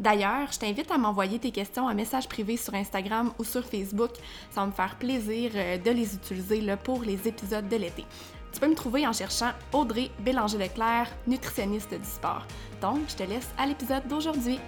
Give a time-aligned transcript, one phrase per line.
[0.00, 4.12] D'ailleurs, je t'invite à m'envoyer tes questions en message privé sur Instagram ou sur Facebook.
[4.50, 8.06] Ça me faire plaisir euh, de les utiliser pour les épisodes de l'été.
[8.50, 12.46] Tu peux me trouver en cherchant Audrey Bélanger-Leclerc, nutritionniste du sport.
[12.80, 14.58] Donc, je te laisse à l'épisode d'aujourd'hui.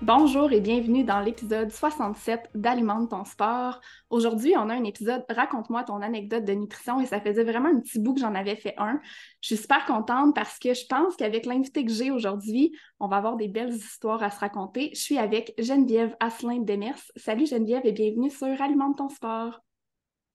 [0.00, 3.80] Bonjour et bienvenue dans l'épisode 67 d'Alimente ton sport.
[4.10, 7.80] Aujourd'hui, on a un épisode Raconte-moi ton anecdote de nutrition et ça faisait vraiment un
[7.80, 9.00] petit bout que j'en avais fait un.
[9.40, 13.16] Je suis super contente parce que je pense qu'avec l'invité que j'ai aujourd'hui, on va
[13.16, 14.90] avoir des belles histoires à se raconter.
[14.94, 17.02] Je suis avec Geneviève Asselin Demers.
[17.16, 19.58] Salut Geneviève et bienvenue sur Alimente ton sport.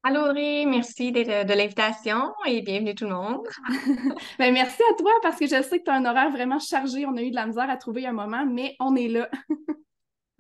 [0.06, 3.48] Allô Audrey, merci de, de l'invitation et bienvenue tout le monde.
[4.38, 7.06] ben, merci à toi parce que je sais que tu as un horaire vraiment chargé.
[7.06, 9.30] On a eu de la misère à trouver un moment, mais on est là.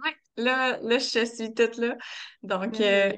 [0.03, 1.95] oui, là, là, je suis toute là.
[2.41, 3.13] Donc, euh,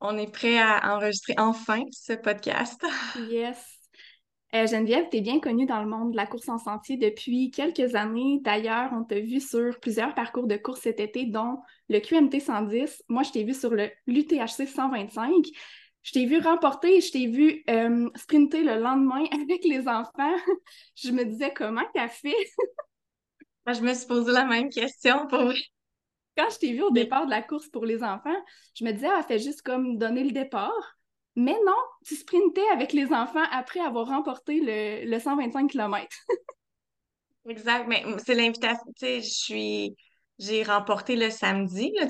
[0.00, 2.84] on est prêt à enregistrer enfin ce podcast.
[3.30, 3.71] yes.
[4.54, 7.50] Euh, Geneviève, tu es bien connue dans le monde de la course en sentier depuis
[7.50, 8.38] quelques années.
[8.42, 11.58] D'ailleurs, on t'a vu sur plusieurs parcours de course cet été, dont
[11.88, 13.02] le QMT 110.
[13.08, 15.46] Moi, je t'ai vu sur le l'UTHC 125.
[16.02, 20.36] Je t'ai vu remporter, je t'ai vu euh, sprinter le lendemain avec les enfants.
[20.96, 22.34] je me disais comment t'as fait?
[23.66, 25.50] je me suis posé la même question pour
[26.36, 28.36] Quand je t'ai vu au départ de la course pour les enfants,
[28.74, 30.98] je me disais, ah, fait juste comme donner le départ.
[31.36, 36.06] Mais non, tu sprintais avec les enfants après avoir remporté le, le 125 km.
[37.48, 38.84] exact, mais c'est l'invitation.
[38.96, 39.96] Tu sais, je suis.
[40.38, 41.92] J'ai remporté le samedi.
[42.00, 42.06] Là,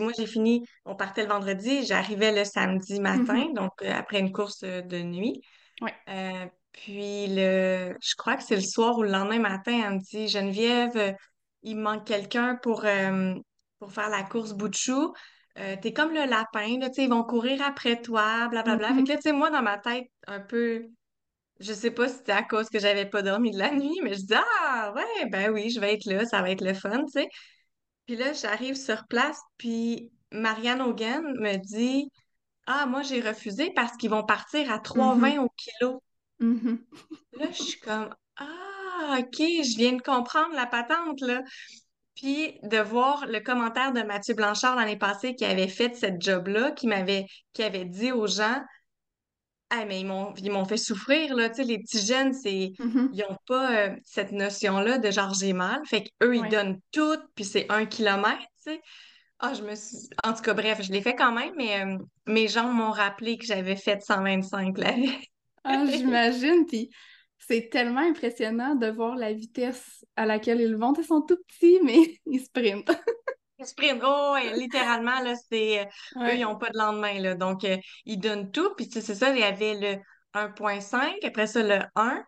[0.00, 3.54] moi, j'ai fini, on partait le vendredi, j'arrivais le samedi matin, mm-hmm.
[3.54, 5.40] donc euh, après une course euh, de nuit.
[5.80, 5.94] Ouais.
[6.08, 9.98] Euh, puis le, je crois que c'est le soir ou le lendemain matin, elle me
[9.98, 11.16] dit Geneviève,
[11.62, 12.84] il me manque quelqu'un pour,
[13.78, 15.14] pour faire la course bout de chou.
[15.58, 18.94] Euh, t'es comme le lapin, là, ils vont courir après toi, blablabla.
[18.94, 20.86] Fait que là, tu sais, moi, dans ma tête, un peu,
[21.60, 24.14] je sais pas si c'était à cause que j'avais pas dormi de la nuit, mais
[24.14, 27.04] je dis, ah, ouais, ben oui, je vais être là, ça va être le fun,
[27.04, 27.28] tu sais.
[28.06, 32.10] Puis là, j'arrive sur place, puis Marianne Hogan me dit,
[32.66, 36.02] ah, moi, j'ai refusé parce qu'ils vont partir à 3,20 au kilo.
[37.32, 41.42] Là, je suis comme, ah, OK, je viens de comprendre la patente, là.
[42.20, 46.70] Puis de voir le commentaire de Mathieu Blanchard l'année passée qui avait fait cette job-là,
[46.72, 47.24] qui m'avait
[47.54, 48.62] qui avait dit aux gens
[49.70, 52.72] Ah, mais ils m'ont ils m'ont fait souffrir, là, tu sais, les petits jeunes, c'est
[52.78, 53.08] mm-hmm.
[53.14, 55.80] ils n'ont pas euh, cette notion-là de genre j'ai mal.
[55.86, 58.82] Fait qu'eux, ils donnent tout, puis c'est un kilomètre, tu sais.
[59.38, 59.96] Ah, je me suis.
[60.22, 61.96] En tout cas, bref, je l'ai fait quand même, mais euh,
[62.26, 64.92] mes jambes m'ont rappelé que j'avais fait 125 là.
[65.64, 66.66] ah, j'imagine.
[66.68, 66.90] Puis
[67.40, 70.92] C'est tellement impressionnant de voir la vitesse à laquelle ils vont.
[70.94, 72.92] Ils sont tout petits, mais ils sprintent.
[73.58, 74.02] Ils sprintent.
[74.04, 75.88] Oh, ouais, littéralement, là, c'est...
[76.16, 77.34] Eux, ils n'ont pas de lendemain, là.
[77.34, 78.74] Donc, euh, ils donnent tout.
[78.76, 80.02] Puis, c'est ça, il y avait le
[80.34, 82.24] 1.5, après ça, le 1.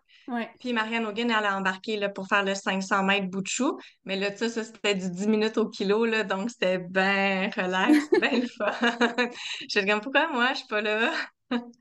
[0.59, 3.77] Puis Marianne Hogan, elle a embarqué là, pour faire le 500 mètres bout de chou.
[4.05, 7.97] Mais là, ça, ça c'était du 10 minutes au kilo, là, donc c'était bien relax,
[8.21, 8.71] bien le fun.
[9.61, 11.11] Je suis comme, pourquoi moi, je suis pas là?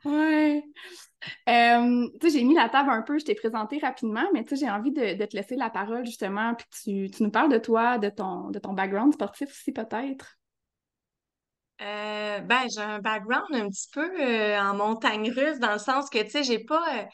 [0.05, 0.62] ouais.
[1.49, 5.25] Euh, j'ai mis la table un peu, je t'ai présenté rapidement, mais j'ai envie de,
[5.25, 8.59] te laisser la parole justement, puis tu, tu nous parles de toi, de ton, de
[8.59, 10.39] ton background sportif aussi peut-être.
[11.81, 16.09] Euh, ben, j'ai un background un petit peu euh, en montagne russe, dans le sens
[16.11, 17.09] que, tu sais, j'ai pas,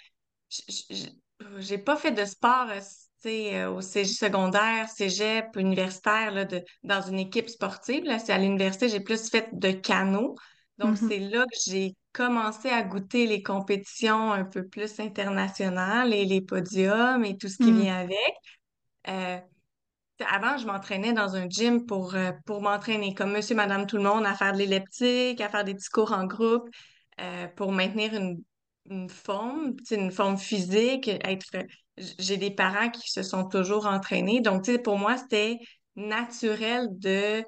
[1.58, 2.82] j'ai pas fait de sport, tu
[3.20, 8.04] sais, au secondaire, cégep, universitaire, là, de, dans une équipe sportive.
[8.04, 10.34] Là, c'est à l'université, j'ai plus fait de canot.
[10.76, 11.08] Donc, mm-hmm.
[11.08, 16.40] c'est là que j'ai commencé à goûter les compétitions un peu plus internationales et les
[16.40, 17.80] podiums et tout ce qui mm.
[17.80, 18.34] vient avec.
[19.08, 19.38] Euh,
[20.26, 24.02] avant, je m'entraînais dans un gym pour, euh, pour m'entraîner, comme monsieur, madame, tout le
[24.02, 26.68] monde, à faire de l'elliptique, à faire des petits cours en groupe,
[27.20, 28.42] euh, pour maintenir une,
[28.90, 31.66] une forme, une forme physique, être...
[32.18, 34.40] J'ai des parents qui se sont toujours entraînés.
[34.40, 35.58] Donc, pour moi, c'était
[35.96, 37.42] naturel de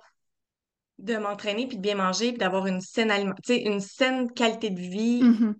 [1.00, 3.10] de m'entraîner puis de bien manger puis d'avoir une saine
[3.48, 5.54] une saine qualité de vie mm-hmm.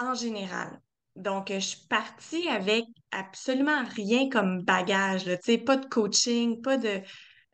[0.00, 0.80] en général.
[1.16, 6.78] Donc, je suis partie avec absolument rien comme bagage, tu sais, pas de coaching, pas
[6.78, 7.00] de...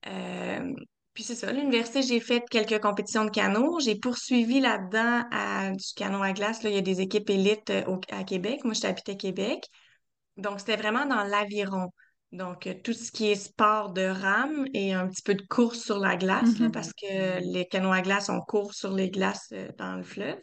[0.07, 0.73] Euh,
[1.15, 3.81] puis c'est ça, l'université, j'ai fait quelques compétitions de canot.
[3.81, 6.63] J'ai poursuivi là-dedans à du canot à glace.
[6.63, 8.61] Là, il y a des équipes élites euh, au, à Québec.
[8.65, 9.65] Moi, j'habitais à Québec.
[10.37, 11.91] Donc, c'était vraiment dans l'aviron.
[12.33, 15.79] Donc, euh, tout ce qui est sport de rame et un petit peu de course
[15.79, 16.71] sur la glace, mm-hmm.
[16.71, 20.39] parce que les canots à glace, on court sur les glaces dans le fleuve.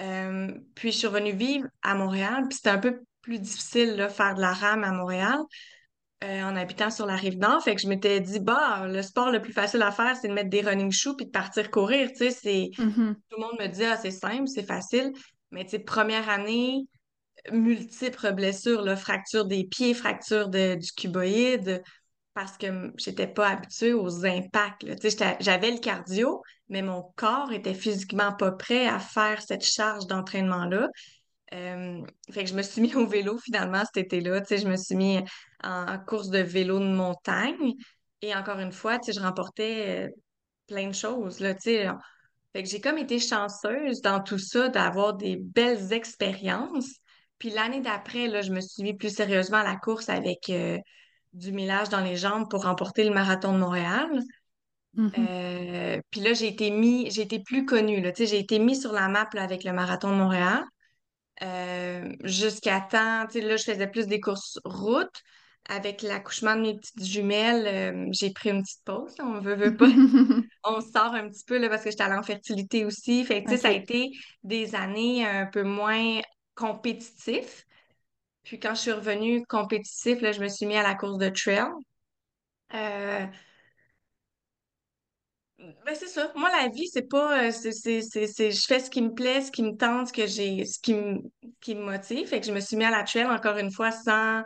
[0.00, 4.08] Euh, puis je suis revenue vivre à Montréal, puis c'était un peu plus difficile de
[4.08, 5.38] faire de la rame à Montréal
[6.24, 7.62] euh, en habitant sur la rive nord.
[7.62, 10.32] Fait que je m'étais dit, bah, le sport le plus facile à faire, c'est de
[10.32, 12.10] mettre des running shoes puis de partir courir.
[12.10, 12.70] Tu sais, c'est...
[12.78, 13.14] Mm-hmm.
[13.14, 15.12] Tout le monde me dit, ah, c'est simple, c'est facile.
[15.50, 16.86] Mais tu sais, première année,
[17.52, 21.82] multiples blessures, là, fracture des pieds, fracture de, du cuboïde,
[22.34, 24.84] parce que j'étais pas habituée aux impacts.
[25.40, 30.88] J'avais le cardio, mais mon corps était physiquement pas prêt à faire cette charge d'entraînement-là.
[31.52, 34.42] Fait que je me suis mis au vélo finalement cet été-là.
[34.50, 35.20] Je me suis mis
[35.62, 37.74] en, course de vélo de montagne.
[38.22, 40.08] Et encore une fois, je remportais euh,
[40.66, 41.38] plein de choses.
[41.38, 47.00] Fait que j'ai comme été chanceuse dans tout ça d'avoir des belles expériences.
[47.44, 50.78] Puis l'année d'après, là, je me suis mis plus sérieusement à la course avec euh,
[51.34, 54.08] du millage dans les jambes pour remporter le marathon de Montréal.
[54.96, 55.10] Mm-hmm.
[55.18, 58.00] Euh, puis là, j'ai été mis, j'ai été plus connue.
[58.00, 60.64] Là, j'ai été mis sur la map avec le marathon de Montréal.
[61.42, 65.12] Euh, jusqu'à temps, là, je faisais plus des courses route.
[65.68, 69.14] Avec l'accouchement de mes petites jumelles, euh, j'ai pris une petite pause.
[69.18, 69.86] on veut, veut pas.
[70.64, 73.22] on sort un petit peu là, parce que j'étais allée en fertilité aussi.
[73.24, 74.12] Fait que, ça a été
[74.42, 76.20] des années un peu moins
[76.54, 77.66] compétitifs.
[78.44, 81.28] Puis quand je suis revenue compétitif, là, je me suis mis à la course de
[81.30, 81.70] trail.
[82.74, 83.26] Euh,
[85.58, 86.30] ben c'est ça.
[86.36, 87.46] Moi, la vie, c'est pas.
[87.46, 87.72] Euh, c'est,
[88.02, 90.78] c'est, je fais ce qui me plaît, ce qui me tente, ce que j'ai, ce
[90.78, 91.20] qui me,
[91.60, 92.26] qui me motive.
[92.26, 94.42] Fait que je me suis mis à la trail encore une fois sans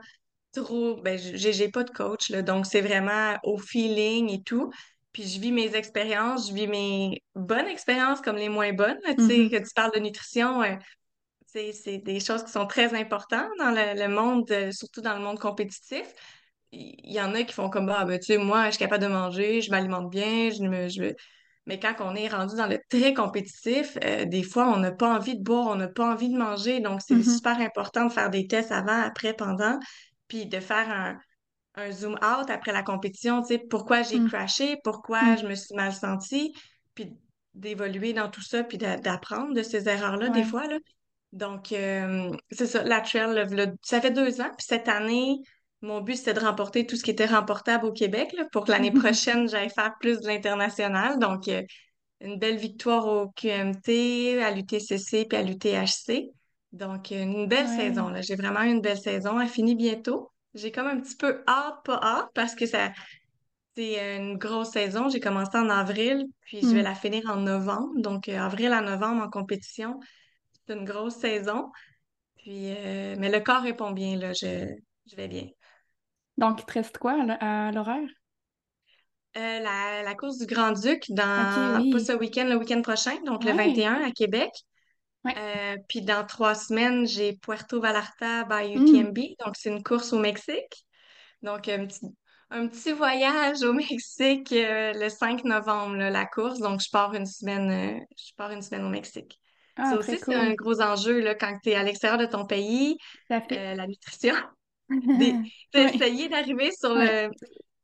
[0.53, 1.01] trop.
[1.03, 4.71] Ben, j'ai, j'ai pas de coach, là, donc c'est vraiment au feeling et tout.
[5.13, 8.99] Puis je vis mes expériences, je vis mes bonnes expériences comme les moins bonnes.
[9.05, 9.51] Tu sais, mm-hmm.
[9.51, 10.63] que tu parles de nutrition,
[11.49, 15.39] c'est des choses qui sont très importantes dans le, monde, euh, surtout dans le monde
[15.39, 16.07] compétitif.
[16.73, 19.03] Il y en a qui font comme, ah, ben, tu sais, moi, je suis capable
[19.03, 21.15] de manger, je m'alimente bien, je me, je...
[21.65, 25.15] Mais quand on est rendu dans le très compétitif, euh, des fois, on n'a pas
[25.15, 26.81] envie de boire, on n'a pas envie de manger.
[26.81, 27.37] Donc, c'est mm-hmm.
[27.37, 29.79] super important de faire des tests avant, après, pendant,
[30.29, 31.19] puis de faire un,
[31.79, 34.29] un zoom out après la compétition, tu sais, pourquoi j'ai mm.
[34.29, 35.39] crashé, pourquoi mm.
[35.39, 36.53] je me suis mal sentie,
[36.95, 37.13] puis
[37.55, 40.77] d'évoluer dans tout ça, puis d'apprendre de ces erreurs-là, des fois, là.
[41.33, 44.51] Donc, euh, c'est ça, la trail, ça fait deux ans.
[44.57, 45.39] Puis cette année,
[45.83, 48.91] mon but, c'était de remporter tout ce qui était remportable au Québec pour que l'année
[48.93, 51.19] prochaine, j'aille faire plus de l'international.
[51.19, 51.63] Donc, euh,
[52.21, 56.31] une belle victoire au QMT, à l'UTCC puis à l'UTHC.
[56.73, 58.09] Donc, une belle saison.
[58.09, 58.21] Là.
[58.23, 59.41] J'ai vraiment eu une belle saison.
[59.41, 60.31] Elle finit bientôt.
[60.55, 62.91] J'ai comme un petit peu hâte, pas hâte, parce que ça,
[63.77, 65.09] c'est une grosse saison.
[65.09, 66.85] J'ai commencé en avril, puis je vais mm.
[66.85, 67.93] la finir en novembre.
[67.97, 70.01] Donc, euh, avril à novembre en compétition.
[70.69, 71.71] C'est une grosse saison.
[72.37, 74.35] Puis, euh, mais le corps répond bien, là.
[74.35, 74.69] Je,
[75.07, 75.47] je vais bien.
[76.37, 78.09] Donc, il te reste quoi à l'horaire?
[79.37, 84.03] Euh, la, course du Grand-Duc dans pas ce week-end, le week-end prochain, donc le 21
[84.03, 84.51] à Québec.
[85.27, 88.87] Euh, puis dans trois semaines, j'ai Puerto Vallarta by Hmm.
[88.87, 89.19] UTMB.
[89.45, 90.87] Donc, c'est une course au Mexique.
[91.43, 92.07] Donc, un petit,
[92.51, 96.59] un petit voyage au Mexique euh, le 5 novembre, là, la course.
[96.59, 99.39] Donc, je pars une semaine, je pars une semaine au Mexique.
[99.79, 102.45] Ah, Ça aussi, c'est un gros enjeu là, quand tu es à l'extérieur de ton
[102.47, 102.97] pays,
[103.31, 104.35] euh, la nutrition.
[104.91, 105.53] Oui.
[105.73, 107.05] d'essayer d'arriver sur Oui.
[107.07, 107.31] le,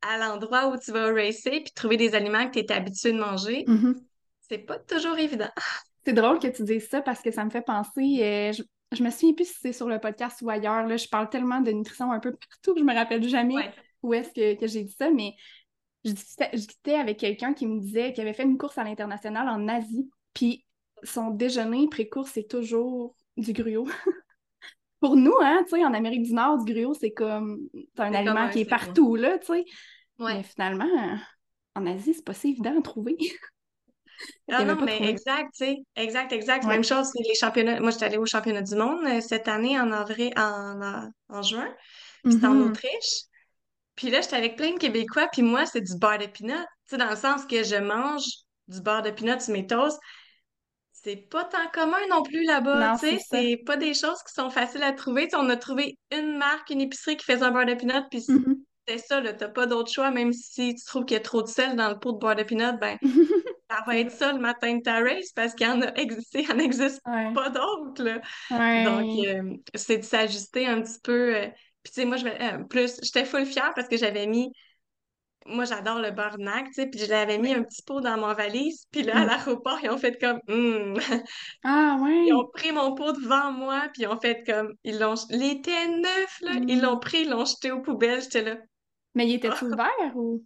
[0.02, 3.18] à l'endroit où tu vas racer puis trouver des aliments que tu es habitué de
[3.18, 4.00] manger, Mhm.
[4.48, 5.50] c'est pas toujours évident.
[6.06, 8.18] C'est drôle que tu dises ça parce que ça me fait penser.
[8.22, 8.62] euh, je,
[8.94, 10.86] je me souviens plus si c'est sur le podcast ou ailleurs.
[10.86, 13.72] Là, je parle tellement de nutrition un peu partout que je me rappelle jamais Ouais.
[14.02, 15.34] où est-ce que, que j'ai dit ça, mais
[16.04, 18.84] je discutais, je discutais avec quelqu'un qui me disait qu'il avait fait une course à
[18.84, 20.63] l'international en Asie, puis
[21.04, 23.87] son déjeuner pré-course, c'est toujours du gruau.
[25.00, 28.14] Pour nous, hein, tu sais, en Amérique du Nord, du gruau, c'est comme c'est un
[28.14, 29.64] aliment qui est partout, là, tu sais.
[30.28, 30.42] Mais Ouais.
[30.42, 31.16] finalement, euh,
[31.76, 33.16] en Asie, c'est pas si évident à trouver.
[34.50, 35.11] Ah non, pas mais trouvé.
[35.11, 35.76] exact, tu sais.
[35.96, 36.66] Exact, exact.
[36.66, 36.68] Ouais.
[36.68, 37.80] Même chose, c'est les championnats.
[37.80, 41.42] Moi, j'étais allée au championnat du monde euh, cette année en avril, en, en, en
[41.42, 41.68] juin.
[42.26, 42.61] Puis c'était en Mhm.
[42.61, 43.25] Autriche.
[43.96, 45.28] Puis là, j'étais avec plein de Québécois.
[45.32, 46.54] Puis moi, c'est du beurre de peanut.
[46.54, 48.25] Tu sais, dans le sens que je mange
[48.68, 50.00] du beurre de peanut sur mes toasts.
[51.04, 53.25] C'est pas tant commun non plus là-bas, tu c'est sais.
[53.30, 55.28] C'est pas des choses qui sont faciles à trouver.
[55.34, 58.04] On a trouvé une marque, une épicerie qui faisait un beurre de peanut.
[58.11, 58.64] Puis Mhm.
[58.88, 59.32] c'est ça, là.
[59.34, 60.11] T'as pas d'autre choix.
[60.11, 62.37] Même si tu trouves qu'il y a trop de sel dans le pot de beurre
[62.37, 62.99] de peanut, ben
[63.70, 66.42] ça va être ça le matin de ta race parce qu'il y en a existé,
[66.42, 67.32] il en existe Ouais.
[67.34, 68.20] pas d'autres.
[68.76, 71.37] Donc, euh, c'est de s'ajuster un petit peu.
[71.37, 71.49] euh.
[71.82, 74.50] Puis, tu sais, moi, je vais, euh, plus, j'étais full fière parce que j'avais mis,
[75.46, 78.32] moi, j'adore le nag, tu sais, puis je l'avais mis un petit pot dans mon
[78.34, 78.86] valise.
[78.90, 79.28] Puis là, à Mm.
[79.28, 80.94] l'aéroport, ils ont fait comme, Hmm.
[81.62, 85.14] Ah, Ils ont pris mon pot devant moi, puis ils ont fait comme, ils l'ont,
[85.30, 86.52] il était neuf, là.
[86.68, 87.00] Ils l'ont Mm.
[87.00, 88.22] pris, ils l'ont jeté aux poubelles.
[88.22, 88.56] J'étais là.
[89.14, 89.36] Mais il Ah!
[89.36, 90.44] était-tu ouvert ou?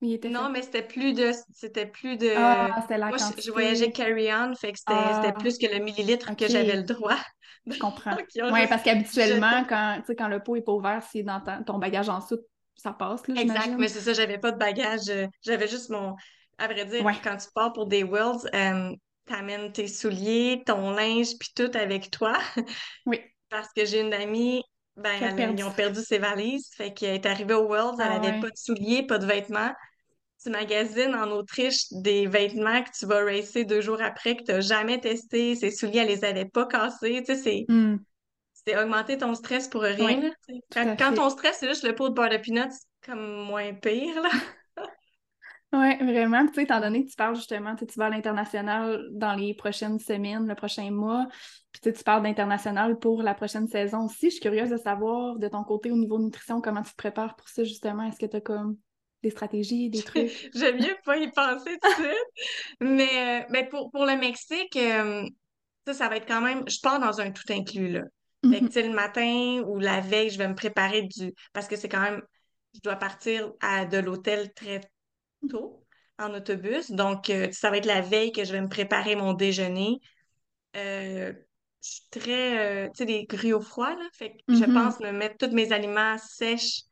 [0.00, 0.50] Il était Non, fait?
[0.52, 4.02] mais c'était plus de, c'était plus de, Ah, la moi, je, je voyageais quantité.
[4.04, 7.16] carry-on, fait que c'était, c'était Ah, plus que le millilitre que j'avais le droit.
[7.66, 8.16] Je comprends.
[8.34, 12.08] Juste parce qu'habituellement, quand, quand le pot est pas ouvert, c'est dans ta- ton bagage
[12.08, 12.40] en soute,
[12.78, 15.08] ça passe, là, Exact, mais c'est ça, j'avais pas de bagage.
[15.10, 16.14] euh, J'avais juste mon,
[16.58, 17.14] à vrai dire, Ouais.
[17.22, 18.94] quand tu pars pour des Worlds, euh,
[19.26, 22.38] t'amènes tes souliers, ton linge, puis tout avec toi.
[23.06, 23.20] Oui.
[23.50, 24.62] Parce que j'ai une amie,
[24.96, 28.16] ben, elle ils ont perdu ses valises, fait qu'elle est arrivée aux Worlds, elle Ah,
[28.16, 29.72] avait pas de souliers, pas de vêtements.
[30.42, 34.52] tu magasines en Autriche des vêtements que tu vas racer deux jours après, que tu
[34.52, 37.22] n'as jamais testé, ses souliers, elle les avait pas cassés.
[37.26, 37.96] Tu sais, c'est, Hmm.
[38.76, 42.14] Augmenter ton stress pour rien, Oui, Quand, quand ton stress, c'est juste le pot de
[42.14, 44.30] beurre de peanut, c'est comme moins pire, là.
[45.72, 46.46] Oui, vraiment.
[46.46, 49.98] Tu sais, étant donné que tu parles justement, tu vas à l'international dans les prochaines
[49.98, 51.26] semaines, le prochain mois,
[51.72, 54.26] puis tu parles d'international pour la prochaine saison aussi.
[54.26, 57.36] Je suis curieuse de savoir de ton côté au niveau nutrition, comment tu te prépares
[57.36, 58.04] pour ça justement?
[58.04, 58.78] Est-ce que tu as comme
[59.22, 60.48] des stratégies, des trucs?
[60.54, 62.78] J'aime mieux pas y penser tout de suite.
[62.80, 65.28] Mais, euh, mais pour, pour le Mexique, euh,
[65.86, 66.64] ça, ça va être quand même.
[66.66, 68.04] Je pars dans un tout inclus, là.
[68.44, 71.34] Fait que, sais, le matin ou la veille, je vais me préparer du.
[71.52, 72.22] Parce que c'est quand même.
[72.74, 74.80] Je dois partir à, de l'hôtel très
[75.48, 75.84] tôt
[76.18, 76.90] en autobus.
[76.90, 79.98] Donc, euh, ça va être la veille que je vais me préparer mon déjeuner.
[80.76, 81.32] Euh,
[81.82, 84.08] je suis très, euh, tu sais, des gruaux froids, là.
[84.12, 86.82] Fait que je mhm, pense me mettre tous mes aliments sèches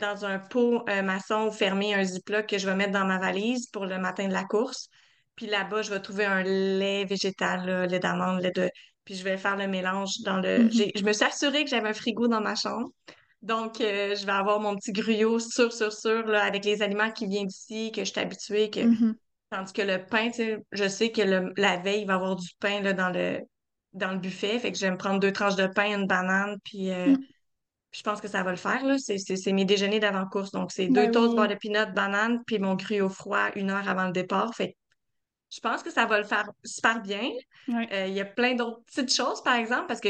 [0.00, 3.84] dans un pot maçon fermé, un Ziploc que je vais mettre dans ma valise pour
[3.84, 4.88] le matin de la course.
[5.34, 8.70] Puis là-bas, je vais trouver un lait végétal, là, lait d'amande, lait de...
[9.04, 10.68] Puis je vais faire le mélange dans le...
[10.68, 12.90] mhm, j'ai- Je me suis assurée que j'avais un frigo dans ma chambre.
[13.42, 17.10] Donc, euh, je vais avoir mon petit gruyot sûr, sûr, sûr, là, avec les aliments
[17.10, 18.80] qui viennent d'ici, que je suis habituée, que...
[18.80, 19.14] mhm,
[19.50, 22.16] Tandis que le pain, tu sais, je sais que le- la veille, il va y
[22.16, 23.40] avoir du pain là, dans le,
[23.92, 24.58] dans le buffet.
[24.58, 27.26] Fait que je vais me prendre deux tranches de pain, une banane, puis euh, mhm.
[27.92, 28.82] je pense que ça va le faire.
[28.98, 30.50] C'est, mes déjeuners d'avant-course.
[30.52, 31.48] Donc, c'est deux Ben toasts beurre oui.
[31.48, 34.54] de peanut, banane, puis mon gruau froid une heure avant le départ.
[34.54, 34.76] Fait que
[35.52, 37.30] je pense que ça va le faire super bien.
[37.68, 37.92] Ouais.
[37.92, 40.08] Euh, Il y a plein d'autres petites choses, par exemple, parce que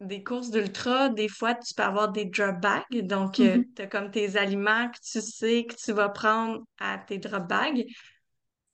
[0.00, 2.84] des courses d'ultra, des fois, tu peux avoir des drop bags.
[3.06, 6.98] Donc, tu Mhm, as comme tes aliments que tu sais que tu vas prendre à
[6.98, 7.84] tes drop bags.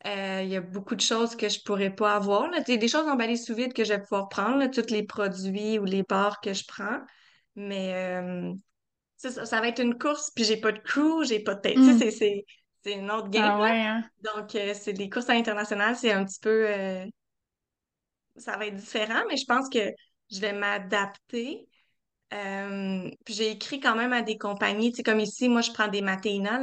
[0.06, 2.50] Euh, Il y a beaucoup de choses que je pourrais pas avoir.
[2.50, 2.58] Là.
[2.66, 4.90] Il y a des choses emballées sous vide que je vais pouvoir prendre, là, tous
[4.90, 7.00] les produits ou les bars que je prends.
[7.56, 8.52] Mais euh,
[9.18, 11.82] ça, ça va être une course, puis j'ai pas de crew, j'ai pas de tête.
[11.82, 12.20] Tu mhm.
[12.82, 14.10] C'est, une autre game, Ah ouais, hein?
[14.22, 16.68] Donc, euh, c'est des courses internationales, c'est un petit peu...
[16.68, 17.06] euh,
[18.36, 19.78] ça va être différent, mais je pense que
[20.30, 21.66] je vais m'adapter.
[22.34, 25.72] Euh, puis j'ai écrit quand même à des compagnies, tu sais, comme ici, moi, je
[25.72, 26.60] prends des Matéina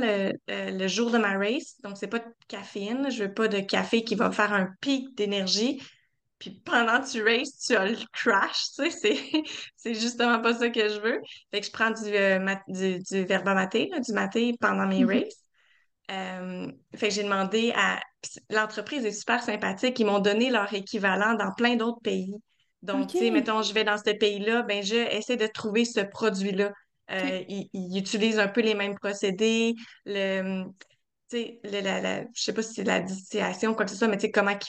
[0.50, 4.03] le, jour de ma race, donc c'est pas de caféine, je veux pas de café
[4.03, 5.81] qui va me faire un pic d'énergie,
[6.39, 9.17] puis pendant que tu races, tu as le crash, tu sais, c'est,
[9.77, 11.21] c'est justement pas ça que je veux.
[11.51, 14.88] Fait que je prends du, euh, mat- du, du verba maté, là, du maté pendant
[14.88, 15.46] mes Mhm, races.
[16.09, 17.99] Euh, fait que j'ai demandé à...
[18.49, 19.99] l'entreprise est super sympathique.
[19.99, 22.33] Ils m'ont donné leur équivalent dans plein d'autres pays.
[22.81, 25.99] Donc, tu sais, mettons, je vais dans ce pays-là, ben, je essaie de trouver ce
[26.01, 26.71] produit-là.
[27.11, 29.75] Euh, ils, ils utilisent un peu les mêmes procédés.
[30.05, 30.63] Le,
[31.29, 33.91] tu sais, le- la, la- je sais pas si c'est la distillation ou quoi que
[33.91, 34.59] ce soit, mais tu sais, comment ils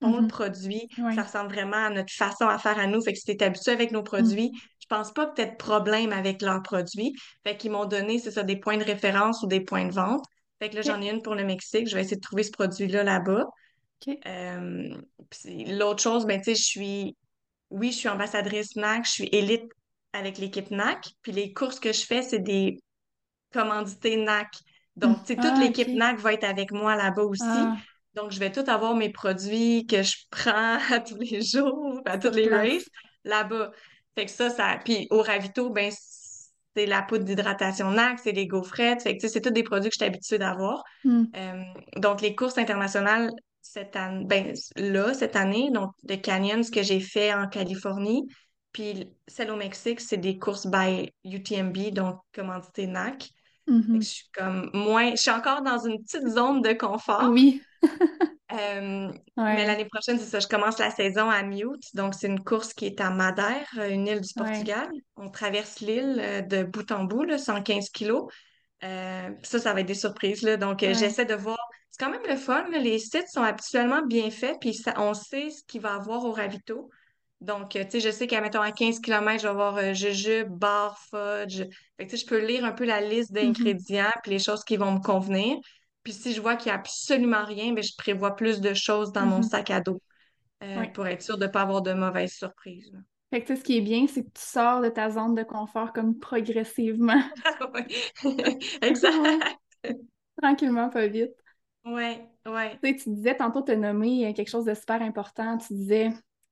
[0.00, 0.26] font le Mhm.
[0.26, 3.00] produit, ça ressemble vraiment à notre façon à faire à nous.
[3.02, 4.36] Fait que si habitué avec nos Mm.
[4.36, 7.14] produits, je pense pas que t'aies de problème avec leurs produits.
[7.44, 10.24] Fait qu'ils m'ont donné, c'est ça, des points de référence ou des points de vente.
[10.62, 11.88] Fait que là, j'en ai une pour le Mexique.
[11.88, 13.46] Je vais essayer de trouver ce produit-là là-bas.
[14.06, 14.16] OK.
[14.26, 14.94] Euh,
[15.28, 17.16] puis l'autre chose, ben, tu sais, je suis,
[17.70, 19.64] oui, je suis ambassadrice NAC, je suis élite
[20.12, 21.04] avec l'équipe NAC.
[21.22, 22.78] Puis les courses que je fais, c'est des
[23.52, 24.52] commandité NAC.
[24.94, 25.88] Donc, tu sais, toute Ah, l'équipe.
[25.88, 27.42] NAC va être avec moi là-bas aussi.
[27.44, 27.76] Ah,
[28.14, 32.18] Donc, je vais tout avoir mes produits que je prends à tous les jours, à
[32.18, 32.88] toutes les races,
[33.24, 33.72] là-bas.
[34.14, 34.78] Fait que ça, ça...
[34.84, 35.90] Puis au ravito, ben,
[36.76, 39.02] c'est la poudre d'hydratation NAC, c'est les gaufrettes.
[39.02, 40.82] Fait que, c'est tous des produits que je suis habituée d'avoir.
[41.04, 41.24] Mm.
[41.36, 41.62] Euh,
[41.96, 46.82] donc, les courses internationales, cette année, ben, là, cette année, donc, de Canyon, ce que
[46.82, 48.26] j'ai fait en Californie,
[48.72, 53.30] puis celle au Mexique, c'est des courses by UTMB, donc commandité NAC.
[53.68, 54.00] Mhm.
[54.00, 57.28] je suis comme moins, je suis encore dans une petite zone de confort.
[57.30, 57.62] Oui.
[58.52, 61.80] Euh, mais l'année prochaine, c'est ça, je commence la saison à mi-août.
[61.94, 64.44] Donc, c'est une course qui est à Madère, euh, une île du Ouais.
[64.46, 64.88] Portugal.
[65.16, 68.24] On traverse l'île euh, de bout en bout, là, 115 kilos.
[68.84, 70.56] Euh, ça, ça va être des surprises, là.
[70.56, 70.94] Donc, Ouais.
[70.94, 71.58] j'essaie de voir.
[71.90, 72.78] C'est quand même le fun, là.
[72.78, 76.24] Les sites sont habituellement bien faits, puis ça, on sait ce qu'il va y avoir
[76.24, 76.90] au ravito.
[77.40, 80.48] Donc, tu sais, je sais qu'à, mettons, à 15 km, je vais avoir euh, jujube,
[80.50, 81.58] bar, fudge.
[81.96, 83.52] Fait que, tu sais, je peux lire un peu la liste Mhm.
[83.52, 85.56] d'ingrédients, puis les choses qui vont me convenir.
[86.02, 89.12] Puis si je vois qu'il n'y a absolument rien, ben, je prévois plus de choses
[89.12, 89.42] dans mon Mhm.
[89.42, 90.00] sac à dos
[90.64, 92.92] euh, pour être sûre de ne pas avoir de mauvaises surprises.
[93.30, 95.34] Fait que tu sais, ce qui est bien, c'est que tu sors de ta zone
[95.34, 97.22] de confort comme progressivement.
[97.74, 97.86] Ouais.
[98.24, 98.58] Ouais.
[98.82, 99.58] Exact.
[100.36, 101.32] Tranquillement, pas vite.
[101.84, 102.80] Ouais, ouais.
[102.82, 105.58] Tu sais, tu disais tantôt, tu as nommé euh, quelque chose de super important.
[105.58, 106.10] Tu disais,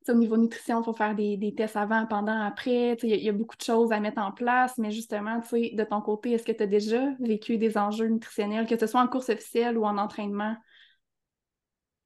[0.08, 2.96] au niveau nutrition, il faut faire des, des tests avant, pendant, après.
[3.02, 5.38] Il y, a il y a beaucoup de choses à mettre en place, mais justement,
[5.38, 9.00] de ton côté, est-ce que tu as déjà vécu des enjeux nutritionnels, que ce soit
[9.00, 10.56] en course officielle ou en entraînement?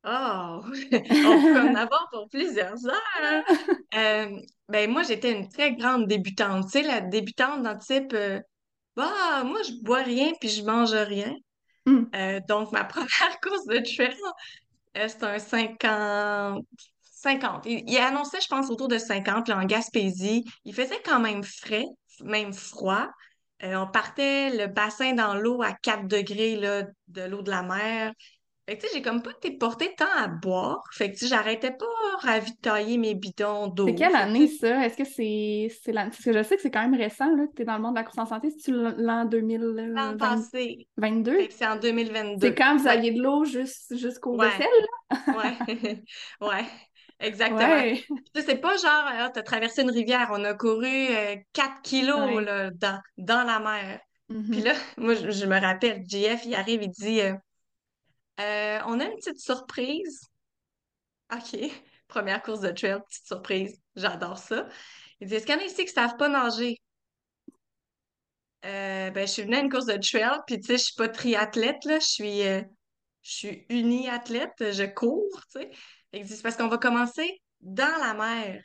[0.07, 0.61] Oh,
[0.92, 3.45] on peut en avoir pour plusieurs heures.
[3.95, 6.64] Euh, ben moi, j'étais une très grande débutante.
[6.64, 8.40] Tu sais, la débutante dans le type, euh,
[8.97, 11.33] bah, moi, je bois rien puis je mange rien.
[11.87, 12.07] Hmm.
[12.12, 14.16] Euh, donc, ma première course de trail,
[14.97, 16.64] c'est un 50.
[17.25, 17.67] 50.
[17.67, 20.45] Il, il annonçait, je pense, autour de 50 là, en Gaspésie.
[20.65, 21.87] Il faisait quand même frais,
[22.23, 23.09] même froid.
[23.63, 27.63] Euh, on partait le bassin dans l'eau à 4 degrés là, de l'eau de la
[27.63, 28.13] mer.
[28.69, 30.83] Fait que, tu sais, j'ai comme pas été portée tant à boire.
[30.93, 33.95] Fait que, tu sais, j'arrêtais pas de ravitailler mes bidons C'est d'eau.
[33.95, 34.85] quelle Fait que, année ça?
[34.87, 36.11] Est-ce que c'est c'est l'année?
[36.11, 37.83] Parce que je sais que c'est quand même récent, là, que tu es dans le
[37.83, 38.51] monde de la course en santé.
[38.51, 40.89] C'est-tu l'an l'an 2020 passé.
[40.97, 41.37] 22?
[41.37, 41.79] Fait que c'est en
[42.41, 42.53] C'est 2022.
[42.53, 44.87] quand vous aviez de l'eau juste, jusqu'aux ouais, aisselles?
[45.31, 45.59] ouais,
[46.41, 46.65] ouais.
[47.20, 47.61] Exactement.
[47.61, 48.05] Ouais.
[48.35, 52.18] Tu c'est pas genre, ah, t'as traversé une rivière, on a couru euh, 4 kilos
[52.37, 52.44] Ouais.
[52.44, 54.00] là, dans, dans la mer.
[54.29, 54.64] Puis Mhm.
[54.64, 57.35] là, moi, je, je me rappelle, JF, il arrive, il dit euh,
[58.40, 60.29] Euh, On a une petite surprise.
[61.33, 61.57] OK.
[62.09, 63.81] Première course de trail, petite surprise.
[63.96, 64.68] J'adore ça.
[65.20, 66.79] Il dit Est-ce qu'il y en a ici qui savent pas nager?
[68.64, 70.94] Euh, ben, je suis venue à une course de trail, puis tu sais, je suis
[70.94, 71.98] pas triathlète, là.
[71.98, 72.62] Je suis, euh,
[73.22, 75.70] je suis uniathlète, je cours, tu sais.
[76.14, 78.62] Il dit C'est parce qu'on va commencer dans la mer.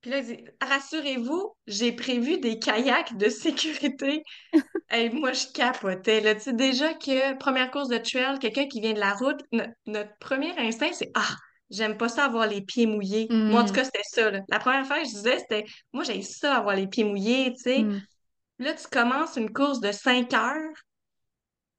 [0.00, 4.22] Puis là, il dit, rassurez-vous, j'ai prévu des kayaks de sécurité.
[4.92, 6.20] Et moi, je capotais.
[6.20, 6.34] Là.
[6.34, 9.62] Tu sais, déjà que première course de trail, quelqu'un qui vient de la route, no-
[9.86, 11.36] notre premier instinct, c'est Ah,
[11.70, 13.28] j'aime pas ça avoir les pieds mouillés.
[13.30, 13.76] Moi, en tout Mm.
[13.76, 14.30] cas, c'était ça.
[14.32, 14.40] là.
[14.48, 17.62] La première fois que je disais, c'était Moi, j'ai ça avoir les pieds mouillés, tu
[17.62, 17.78] sais.
[17.84, 18.02] Mm.
[18.58, 20.74] Là, tu commences une course de 5 heures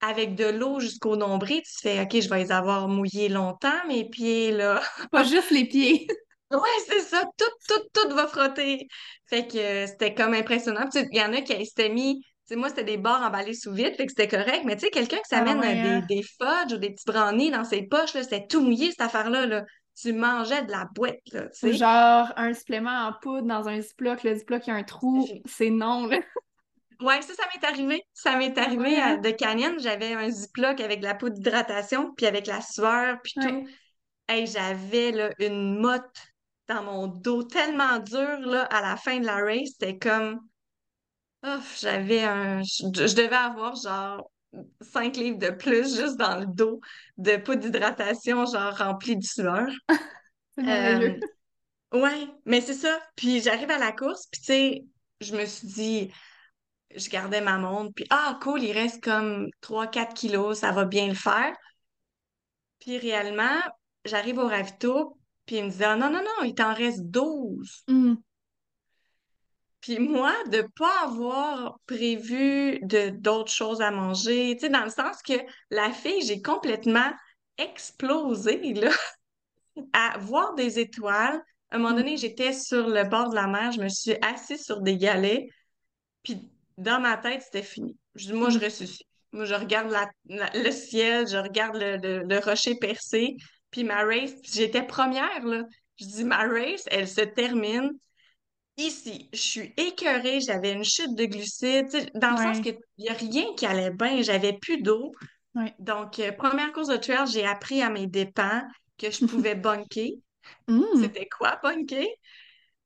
[0.08, 1.62] avec de l'eau jusqu'au nombril.
[1.63, 4.82] Tu te fais OK, je vais les avoir mouillés longtemps, mes pieds, là.
[5.12, 6.08] Pas juste les pieds.
[6.52, 8.88] Ouais, c'est ça, tout, tout, tout va frotter.
[9.26, 10.88] Fait que euh, c'était comme impressionnant.
[10.94, 13.96] Il y en a qui s'étaient mis, sais, moi, c'était des barres emballées sous vide,
[13.96, 14.63] fait que c'était correct.
[14.66, 16.06] Mais tu sais, quelqu'un qui Ah s'amène ouais, des, hein?
[16.08, 19.46] des fudges ou des petits brownies dans ses poches, là, c'était tout mouillé, cette affaire-là,
[19.46, 19.63] là.
[19.96, 21.74] Tu mangeais de la boîte, là, tu sais.
[21.74, 25.28] genre un supplément en poudre dans un Ziploc, le Ziploc il y a un trou,
[25.46, 26.18] c'est non, là.
[27.02, 28.02] Ouais, ça, ça m'est arrivé.
[28.14, 29.18] Ça m'est Ah ouais, arrivé à- hein?
[29.18, 29.80] de Canyon.
[29.80, 33.64] J'avais un Ziploc avec de la poudre d'hydratation, puis avec la sueur, puis tout.
[34.28, 36.18] Hey, j'avais là, une motte
[36.68, 39.72] dans mon dos tellement dure là, à la fin de la race.
[39.80, 40.40] C'était comme
[41.80, 42.62] j'avais un.
[42.64, 44.32] Je, je devais avoir genre
[44.82, 46.80] 5 livres de plus juste dans le dos
[47.18, 49.68] de poudre d'hydratation, genre remplie de sueur.
[50.60, 51.16] Euh,
[51.94, 53.00] ouais, mais c'est ça.
[53.16, 54.86] Puis j'arrive à la course, puis tu sais,
[55.22, 56.12] je me suis dit,
[56.96, 60.86] je gardais ma montre, puis ah, cool, il reste comme trois quatre kilos, ça va
[60.86, 61.56] bien le faire.
[62.80, 63.60] Puis réellement,
[64.06, 67.84] j'arrive au ravito, puis il me dit, ah non, non, non, il t'en reste 12.
[67.88, 68.16] Mm.
[69.82, 74.90] Puis moi, de pas avoir prévu de d'autres choses à manger, tu sais, dans le
[74.90, 75.34] sens que
[75.70, 77.12] la fille, j'ai complètement
[77.58, 78.92] explosé, là,
[79.94, 81.42] à voir des étoiles.
[81.70, 82.18] À un moment donné, Mm.
[82.18, 85.48] j'étais sur le bord de la mer, je me suis assise sur des galets,
[86.24, 87.96] puis dans ma tête, c'était fini.
[88.16, 88.64] Je dis, moi, je Mm.
[88.64, 89.08] ressuscite.
[89.32, 93.36] Moi, je regarde la- la- le ciel, je regarde le, le- le rocher percé,
[93.72, 95.64] puis ma race, j'étais première, là.
[96.00, 97.92] Je dis, ma race, elle se termine
[98.78, 99.30] ici.
[99.34, 102.80] Je suis écœurée, j'avais une chute de glucides, dans le sens que Ouais.
[102.98, 105.12] il y a rien qui allait bien, j'avais plus d'eau.
[105.56, 105.74] Ouais.
[105.80, 108.64] Donc, euh, première course de trail, j'ai appris à mes dépens
[108.98, 110.12] que je pouvais bunker.
[110.68, 110.84] Mm.
[111.02, 112.08] C'était quoi, bunker?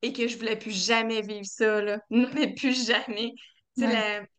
[0.01, 1.99] Et que je voulais plus jamais vivre ça, là.
[2.09, 3.31] Mais plus jamais.
[3.85, 3.93] Ouais.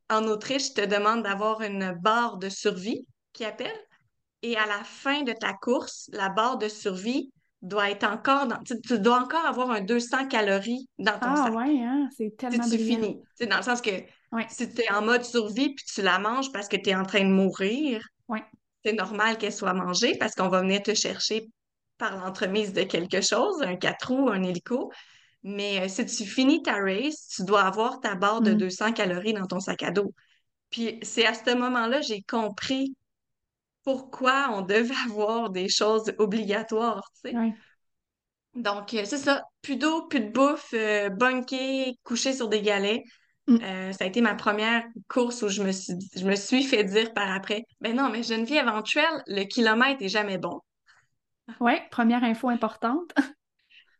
[0.09, 3.77] la- en Autriche, te demande d'avoir une barre de survie, qui appelle.
[4.43, 8.59] Et à la fin de ta course, la barre de survie doit être encore dans...
[8.63, 11.55] Tu tu dois encore avoir un 200 calories dans ton Ah sac.
[11.55, 13.17] ouais, hein, c'est tellement tu finis.
[13.21, 13.91] Tu sais, dans le sens que
[14.31, 14.47] Ouais.
[14.49, 17.05] si tu es en mode survie puis tu la manges parce que tu es en
[17.05, 18.45] train de mourir, Ouais.
[18.85, 21.49] c'est normal qu'elle soit mangée parce qu'on va venir te chercher
[21.97, 24.93] par l'entremise de quelque chose, un quatre roues, un hélico.
[25.49, 28.55] Mais euh, si tu finis ta race, tu dois avoir ta barre de Mm.
[28.55, 30.13] 200 calories dans ton sac à dos.
[30.71, 32.97] Puis c'est à ce moment-là, j'ai compris
[33.85, 37.37] pourquoi on devait avoir des choses obligatoires, tu sais.
[37.37, 37.55] Ouais.
[38.55, 39.45] Donc, euh, c'est ça.
[39.63, 43.03] Plus d'eau, plus de bouffe, euh, bunké, couché sur des galets.
[43.47, 43.59] Mm.
[43.63, 46.85] Euh, ça a été ma première course où je me suis, je me suis fait
[46.85, 50.61] dire par après, ben non, mais Geneviève, éventuelle, le kilomètre est jamais bon.
[51.61, 53.13] Ouais, première info importante.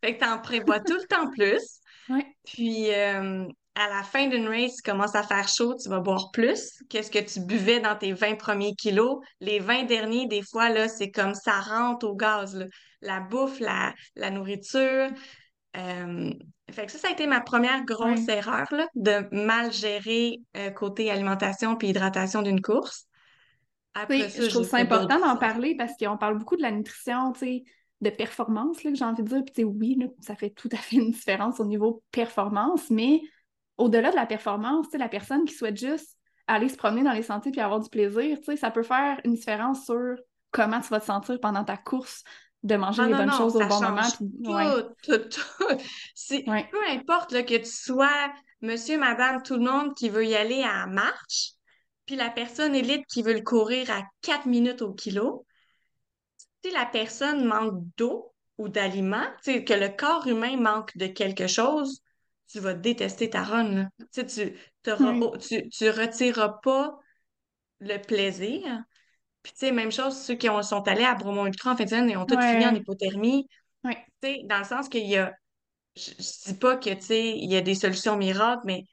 [0.03, 1.61] Fait que t'en prévois tout le temps plus.
[2.09, 2.25] Ouais.
[2.47, 6.31] Puis, euh, à la fin d'une race, tu commences à faire chaud, tu vas boire
[6.33, 6.83] plus.
[6.89, 9.19] Qu'est-ce que tu buvais dans tes 20 premiers kilos?
[9.41, 12.65] Les 20 derniers, des fois, là, c'est comme ça rentre au gaz, là.
[13.03, 15.11] La bouffe, la, la nourriture.
[15.77, 16.31] Euh,
[16.71, 18.39] fait que ça, ça a été ma première grosse Ouais.
[18.39, 23.05] erreur, là, de mal gérer euh, côté alimentation puis hydratation d'une course.
[23.95, 26.71] Après sais, je ça, trouve ça important d'en parler parce qu'on parle beaucoup de la
[26.71, 27.65] nutrition, tu sais,
[28.01, 29.43] de performance, là, que j'ai envie de dire.
[29.53, 33.21] Puis, oui, là, ça fait tout à fait une différence au niveau performance, mais
[33.77, 37.53] au-delà de la performance, la personne qui souhaite juste aller se promener dans les sentiers
[37.53, 40.17] puis avoir du plaisir, ça peut faire une différence sur
[40.51, 42.25] comment tu vas te sentir pendant ta course,
[42.63, 44.03] de manger les non, bonnes non, choses au bon moment.
[44.17, 46.51] Puis, tout, ouais, tout, tout.
[46.51, 50.35] Ouais, peu importe là, que tu sois monsieur, madame, tout le monde qui veut y
[50.35, 51.53] aller à marche,
[52.07, 55.47] puis la personne élite qui veut le courir à 4 minutes au kilo,
[56.65, 62.03] si la personne manque d'eau ou d'aliments, que le corps humain manque de quelque chose,
[62.49, 63.65] tu vas détester ta run.
[63.75, 63.89] là.
[64.13, 64.23] Tu
[64.99, 66.99] ouais, oh, tu, tu retireras pas
[67.81, 68.63] le plaisir.
[69.43, 71.85] Puis, tu sais, même chose, ceux qui ont- sont allés à Bromont Ultra en fin
[71.85, 73.49] de semaine et ont tous fini en hypothermie.
[73.85, 75.35] ouais, Tu sais, dans le sens qu'il y a,
[75.97, 78.85] je, je dis pas que, tu sais, il y a des solutions miracles, mais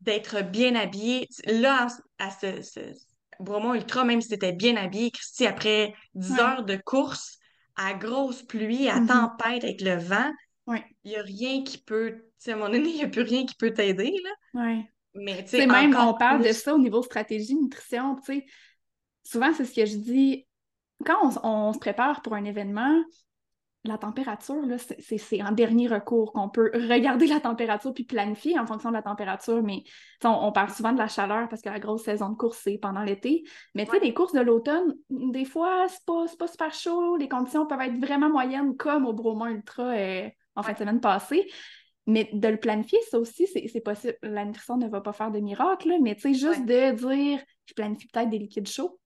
[0.00, 1.28] d'être bien habillé.
[1.46, 2.94] Là, à ce, ce-
[3.40, 7.38] Bromont Ultra, même si t'étais bien habillé, Christy, après 10 ouais, heures de course,
[7.76, 10.30] à grosse pluie, à mhm, tempête, avec le vent,
[10.66, 13.04] ouais, il y a rien qui peut, tu sais, à un moment donné, il n'y
[13.04, 14.14] a plus rien qui peut t'aider,
[14.54, 14.86] ouais.
[15.14, 18.46] Mais, tu Tu sais, même, on parle de ça au niveau stratégie, nutrition, tu sais,
[19.24, 20.46] souvent, c'est ce que je dis.
[21.04, 23.02] Quand on se prépare pour un événement,
[23.84, 28.66] la température, là, c'est en dernier recours qu'on peut regarder la température puis planifier en
[28.66, 29.62] fonction de la température.
[29.62, 29.82] Mais
[30.24, 32.78] on, on parle souvent de la chaleur parce que la grosse saison de course, c'est
[32.78, 33.42] pendant l'été.
[33.74, 36.72] Mais tu sais, Ouais, les courses de l'automne, des fois, c'est pas, c'est pas super
[36.72, 37.16] chaud.
[37.16, 41.00] Les conditions peuvent être vraiment moyennes, comme au Bromont Ultra euh, en fin de semaine
[41.00, 41.50] passée.
[42.06, 44.16] Mais de le planifier, ça aussi, c'est c'est possible.
[44.22, 47.06] La nutrition ne va pas faire de miracle, là, mais tu sais, juste ouais, de
[47.08, 48.98] dire, je planifie peut-être des liquides chauds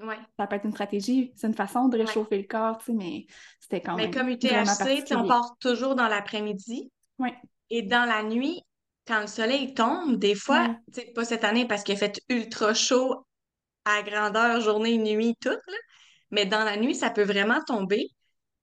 [0.00, 2.04] ouais, ça peut être une stratégie, c'est une façon de ouais.
[2.04, 3.26] réchauffer le corps, tu sais, mais
[3.60, 6.90] c'était quand Mais même comme vraiment UTHC, on part toujours dans l'après-midi.
[7.18, 7.30] Oui,
[7.70, 8.62] Et dans la nuit,
[9.06, 12.20] quand le soleil tombe, des fois, tu sais, pas cette année parce qu'il a fait
[12.28, 13.26] ultra chaud
[13.84, 15.76] à grandeur, journée, nuit, tout, là,
[16.30, 18.08] mais dans la nuit, ça peut vraiment tomber.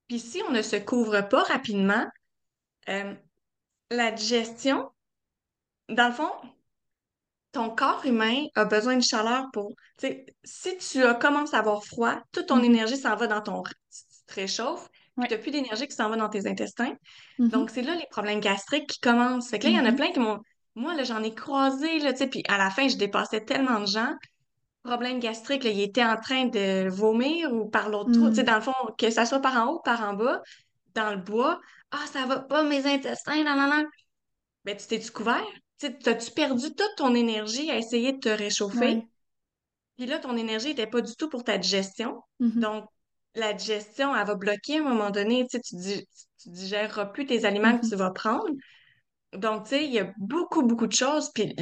[0.08, 2.06] Puis si on ne se couvre pas rapidement,
[2.88, 3.14] euh,
[3.90, 4.90] la digestion,
[5.88, 6.30] dans le fond,
[7.52, 11.84] ton corps humain a besoin de chaleur pour, tu sais, si tu commences à avoir
[11.84, 15.34] froid, toute ton mhm, énergie s'en va dans ton, tu tu te réchauffes, oui, tu
[15.34, 16.94] n'as plus d'énergie qui s'en va dans tes intestins.
[17.38, 19.50] mhm, Donc, c'est là les problèmes gastriques qui commencent.
[19.50, 20.40] Fait que là, il y en a mhm, plein qui m'ont.
[20.74, 23.80] Moi, là, j'en ai croisé, là, tu sais, puis à la fin, je dépassais tellement
[23.80, 24.14] de gens.
[24.84, 28.28] Problème gastrique, là, ils étaient en train de vomir ou par l'autre trou.
[28.30, 30.42] Tu sais, dans le fond, que ça soit par en haut par en bas,
[30.94, 31.60] dans le bois.
[31.92, 33.84] Ah, ça va pas, mes intestins, non, non, non.
[34.64, 35.44] Ben, tu t'es-tu couvert?
[35.90, 39.02] T'as-tu perdu toute ton énergie à essayer de te réchauffer?
[39.96, 42.22] Puis là, ton énergie n'était pas du tout pour ta digestion.
[42.40, 42.84] mhm, Donc,
[43.34, 45.46] la digestion, elle va bloquer à un moment donné.
[45.46, 46.06] Tu sais, tu, dig-
[46.42, 47.90] tu digéreras plus tes aliments que Mhm.
[47.90, 48.46] tu vas prendre.
[49.32, 51.30] Donc, tu sais, il y a beaucoup, beaucoup de choses.
[51.34, 51.54] Puis,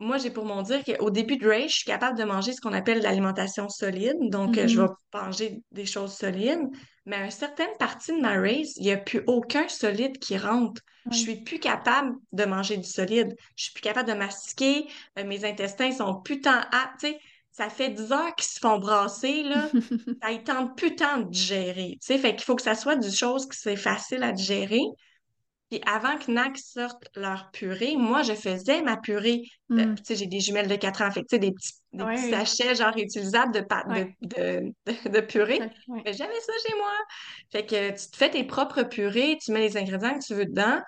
[0.00, 2.60] moi, j'ai pour mon dire qu'au début de race, je suis capable de manger ce
[2.60, 4.16] qu'on appelle l'alimentation solide.
[4.30, 4.96] Donc, euh, je vais Mhm.
[5.12, 6.68] manger des choses solides.
[7.06, 10.36] Mais à une certaine partie de ma race, il n'y a plus aucun solide qui
[10.38, 10.80] rentre.
[11.10, 11.18] Je Ouais.
[11.18, 13.34] suis plus capable de manger du solide.
[13.56, 14.86] Je suis plus capable de mastiquer.
[15.18, 17.00] Euh, mes intestins sont plus tant aptes.
[17.00, 17.18] Tu sais,
[17.52, 19.70] ça fait 10 heures qu'ils se font brasser, là.
[20.22, 21.98] Ça ne tente plus tant de digérer.
[22.00, 24.80] Tu sais, fait qu'il faut que ça soit du chose que c'est facile à digérer.
[25.74, 29.42] Puis avant que NAC sorte leur purée, moi, je faisais ma purée.
[29.72, 29.94] Euh, Mm.
[29.96, 32.30] tu sais, j'ai des jumelles de 4 ans, fait que, des petits, des petits Ouais.
[32.30, 34.16] sachets genre réutilisables de, pâte de, Ouais.
[34.20, 35.58] de, de, de purée.
[35.88, 36.02] Ouais.
[36.04, 36.92] Mais j'avais ça chez moi.
[37.50, 40.44] Fait que tu te fais tes propres purées, tu mets les ingrédients que tu veux
[40.46, 40.80] dedans.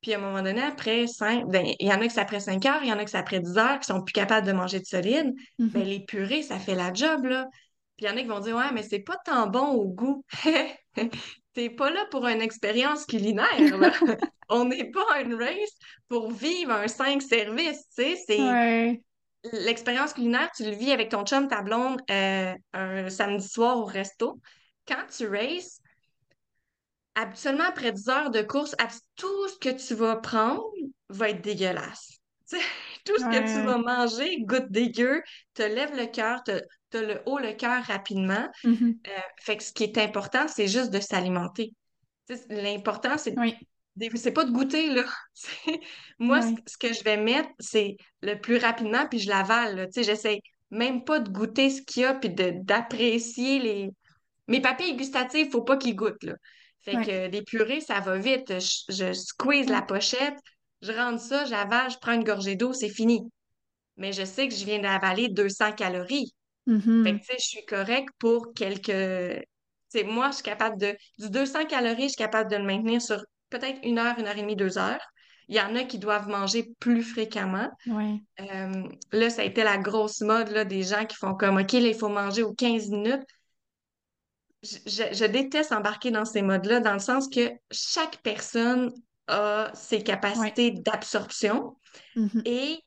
[0.00, 2.40] Puis à un moment donné, après 5, ben, il y en a que c'est après
[2.40, 4.46] 5 heures, il y en a que c'est après 10 heures, qui sont plus capables
[4.46, 5.34] de manger de solide.
[5.58, 5.86] Ben, Mhm.
[5.86, 7.46] les purées, ça fait la job, là.
[7.98, 9.84] Puis il y en a qui vont dire, ouais, mais c'est pas tant bon au
[9.86, 10.24] goût.
[11.54, 13.92] T'es pas là pour une expérience culinaire, là.
[14.48, 18.16] On n'est pas à une race pour vivre un 5 services, tu sais.
[18.26, 19.00] C'est Ouais.
[19.52, 23.84] l'expérience culinaire, tu le vis avec ton chum, ta blonde, euh, un samedi soir au
[23.84, 24.40] resto.
[24.86, 25.80] Quand tu races,
[27.14, 28.74] habituellement, après 10 heures de course,
[29.16, 30.64] tout ce que tu vas prendre
[31.08, 32.10] va être dégueulasse.
[32.46, 32.62] Tu sais,
[33.06, 35.22] tout ce que tu vas manger goûte dégueu,
[35.54, 36.60] te lève le cœur, te,
[36.98, 38.48] le haut le cœur rapidement.
[38.64, 38.98] Mhm.
[39.06, 41.72] Euh, fait que ce qui est important, c'est juste de s'alimenter.
[42.48, 43.54] L'important, c'est Oui.
[44.14, 45.04] c'est pas de goûter, là.
[46.18, 49.86] Moi, ce, que je vais mettre, c'est le plus rapidement, puis je l'avale, là.
[49.86, 53.90] Tu sais, j'essaie même pas de goûter ce qu'il y a, puis de, d'apprécier les...
[54.48, 56.34] Mes papilles gustatives, faut pas qu'ils goûtent, là.
[56.82, 58.58] Fait que des purées, ça va vite.
[58.60, 59.86] Je, je squeeze la Ouais.
[59.86, 60.36] pochette,
[60.82, 63.22] je rentre ça, j'avale, je prends une gorgée d'eau, c'est fini.
[63.96, 66.34] Mais je sais que je viens d'avaler 200 calories.
[67.02, 67.20] Fait que, Mhm.
[67.20, 68.86] tu sais, je suis correcte pour quelques...
[68.86, 70.96] Tu sais, moi, je suis capable de...
[71.18, 74.36] Du 200 calories, je suis capable de le maintenir sur peut-être une heure, une heure
[74.36, 75.00] et demie, deux heures.
[75.48, 77.70] Il y en a qui doivent manger plus fréquemment.
[77.86, 78.22] Ouais.
[78.40, 81.72] Euh, là, ça a été la grosse mode, là, des gens qui font comme, OK,
[81.72, 83.22] là, il faut manger aux 15 minutes.
[84.62, 88.90] Je, je- je déteste embarquer dans ces modes-là, dans le sens que chaque personne
[89.26, 90.02] a ses Ouais.
[90.02, 91.76] capacités d'absorption.
[92.16, 92.42] Mhm.
[92.44, 92.80] Et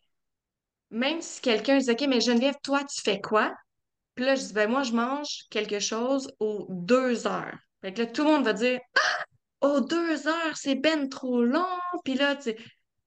[0.91, 3.53] même si quelqu'un dit, OK, mais Geneviève, toi, tu fais quoi?
[4.17, 7.57] Puis là, je dis, ben moi, je mange quelque chose aux deux heures.
[7.81, 8.79] Fait que là, tout le monde va dire,
[9.61, 11.65] oh, deux heures, c'est ben trop long.
[12.03, 12.57] Puis là, tu sais,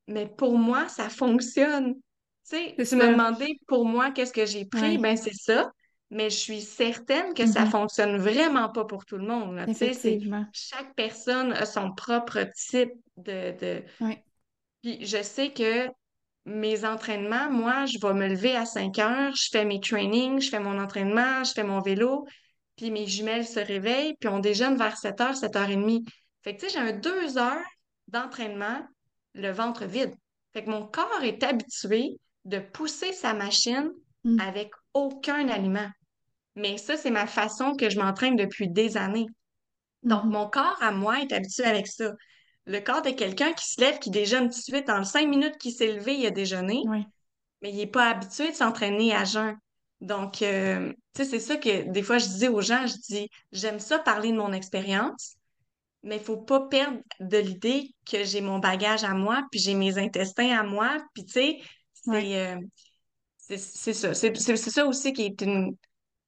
[0.07, 1.95] mais pour moi, ça fonctionne.
[2.49, 5.71] Tu sais, tu me demandais pour moi qu'est-ce que j'ai pris, ben c'est ça.
[6.13, 7.71] Mais je suis certaine que ça Mhm.
[7.71, 9.67] fonctionne vraiment pas pour tout le monde, là.
[9.67, 10.45] Tu sais, c'est Effectivement.
[10.53, 13.83] chaque personne a son propre type de, de...
[14.01, 14.25] Ouais.
[14.83, 15.87] Puis je sais que
[16.47, 20.51] mes entraînements, moi, je vais me lever à 5 heures, je fais mes trainings, je
[20.51, 22.27] fais mon entraînement, je fais mon vélo,
[22.77, 26.05] puis mes jumelles se réveillent, puis on déjeune vers 7 heures, 7 heures et demie.
[26.43, 27.65] Fait que, tu sais, j'ai un 2 heures
[28.09, 28.81] d'entraînement,
[29.35, 30.15] le ventre vide.
[30.53, 33.91] Fait que mon corps est habitué de pousser sa machine
[34.25, 34.39] Mm.
[34.41, 35.89] avec aucun aliment.
[36.55, 39.27] Mais ça, c'est ma façon que je m'entraîne depuis des années.
[40.03, 40.31] Donc, Mhm.
[40.33, 42.13] mon corps à moi est habitué avec ça.
[42.67, 45.59] Le corps de quelqu'un qui se lève, qui déjeune tout de suite, en cinq minutes
[45.59, 46.83] qu'il s'est levé, il a déjeuné,
[47.63, 49.57] mais il n'est pas habitué de s'entraîner à jeun.
[50.01, 53.29] Donc, euh, tu sais, c'est ça que des fois je disais aux gens, je dis,
[53.53, 55.37] j'aime ça parler de mon expérience,
[56.03, 59.75] mais il faut pas perdre de l'idée que j'ai mon bagage à moi, puis j'ai
[59.75, 61.59] mes intestins à moi, puis tu sais,
[61.93, 62.57] c'est euh,
[63.37, 64.15] c'est c'est ça.
[64.15, 65.77] C'est c'est- c'est ça aussi qui est une...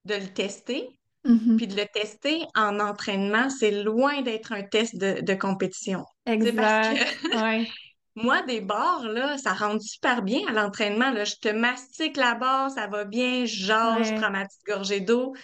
[0.04, 0.88] de le tester,
[1.24, 1.56] Mhm.
[1.56, 6.04] puis de le tester en entraînement, c'est loin d'être un test de, de compétition.
[6.26, 7.06] Exact.
[7.32, 7.66] Ouais.
[8.14, 11.12] moi, des barres, là, ça rentre super bien à l'entraînement.
[11.24, 15.00] Je te mastique la barre, ça va bien, je jase, je prends ma petite gorgée
[15.00, 15.34] d'eau.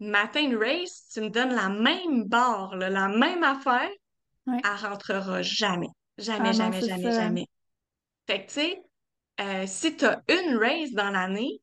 [0.00, 3.90] Matin de race, tu me donnes la même barre, là, la même affaire,
[4.46, 4.62] Ouais.
[4.64, 5.88] elle rentrera jamais.
[6.18, 7.12] Jamais, Ah jamais, jamais, ça.
[7.12, 7.46] jamais.
[8.26, 8.82] Fait que, tu sais,
[9.40, 11.60] euh, si tu as une race dans l'année,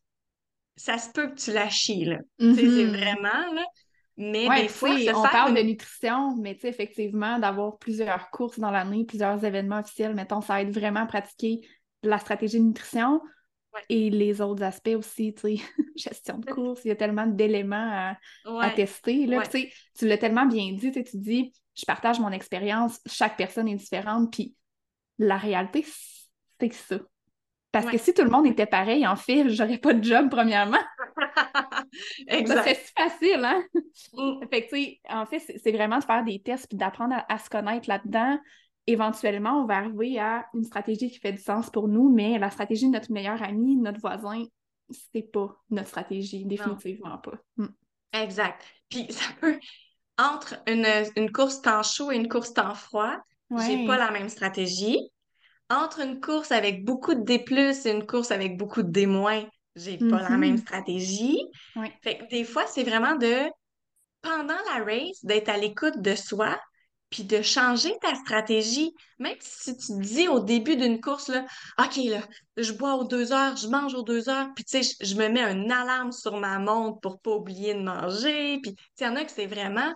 [0.76, 2.20] ça se peut que tu la chies, là.
[2.54, 2.98] Tu sais, c'est Mhm.
[2.98, 3.66] vraiment, là.
[4.18, 8.30] Mais Ouais, des fois, on faire parle de nutrition, mais tu sais, effectivement, d'avoir plusieurs
[8.30, 11.62] courses dans l'année, plusieurs événements officiels, mettons, ça aide vraiment à pratiquer
[12.04, 13.22] la stratégie de nutrition
[13.74, 15.64] Ouais, et les autres aspects aussi, tu sais,
[15.96, 18.18] gestion de course, il y a tellement d'éléments à,
[18.60, 19.42] à tester, là.
[19.98, 24.32] Tu l'as tellement bien dit, tu dis, je partage mon expérience, chaque personne est différente,
[24.32, 24.56] puis
[25.18, 25.86] la réalité,
[26.60, 27.00] c'est ça.
[27.74, 30.78] Parce que si tout le monde était pareil, en fait, j'aurais pas de job, premièrement.
[32.28, 32.76] Exact.
[32.76, 33.64] si facile, hein?
[34.14, 34.48] Mm.
[34.50, 37.16] Fait que, tu sais, en fait, c'est c'est vraiment de faire des tests puis d'apprendre
[37.16, 38.38] à, à se connaître là-dedans.
[38.86, 42.52] Éventuellement, on va arriver à une stratégie qui fait du sens pour nous, mais la
[42.52, 44.44] stratégie de notre meilleur ami, notre voisin,
[45.12, 46.50] c'est pas notre stratégie, Non.
[46.50, 47.40] définitivement pas.
[47.58, 47.68] Mm.
[48.14, 48.64] Exact.
[48.90, 49.58] Puis ça peut,
[50.20, 53.18] entre une, une course temps chaud et une course temps froid,
[53.66, 55.00] j'ai pas la même stratégie.
[55.74, 57.44] Entre une course avec beaucoup de D+,
[57.86, 59.08] et une course avec beaucoup de D-,
[59.76, 60.58] j'ai pas la même Mhm.
[60.58, 61.40] stratégie.
[61.76, 61.92] Ouais.
[62.04, 63.50] Fait que des fois, c'est vraiment de,
[64.22, 66.60] pendant la race, d'être à l'écoute de soi,
[67.10, 68.94] puis de changer ta stratégie.
[69.20, 71.46] Même si tu te dis au début d'une course, là,
[71.80, 72.22] OK, là,
[72.58, 75.16] je bois aux deux heures, je mange aux deux heures, puis tu sais, je, je
[75.16, 78.60] me mets une alarme sur ma montre pour pas oublier de manger.
[78.62, 79.94] Puis, il y en a que c'est vraiment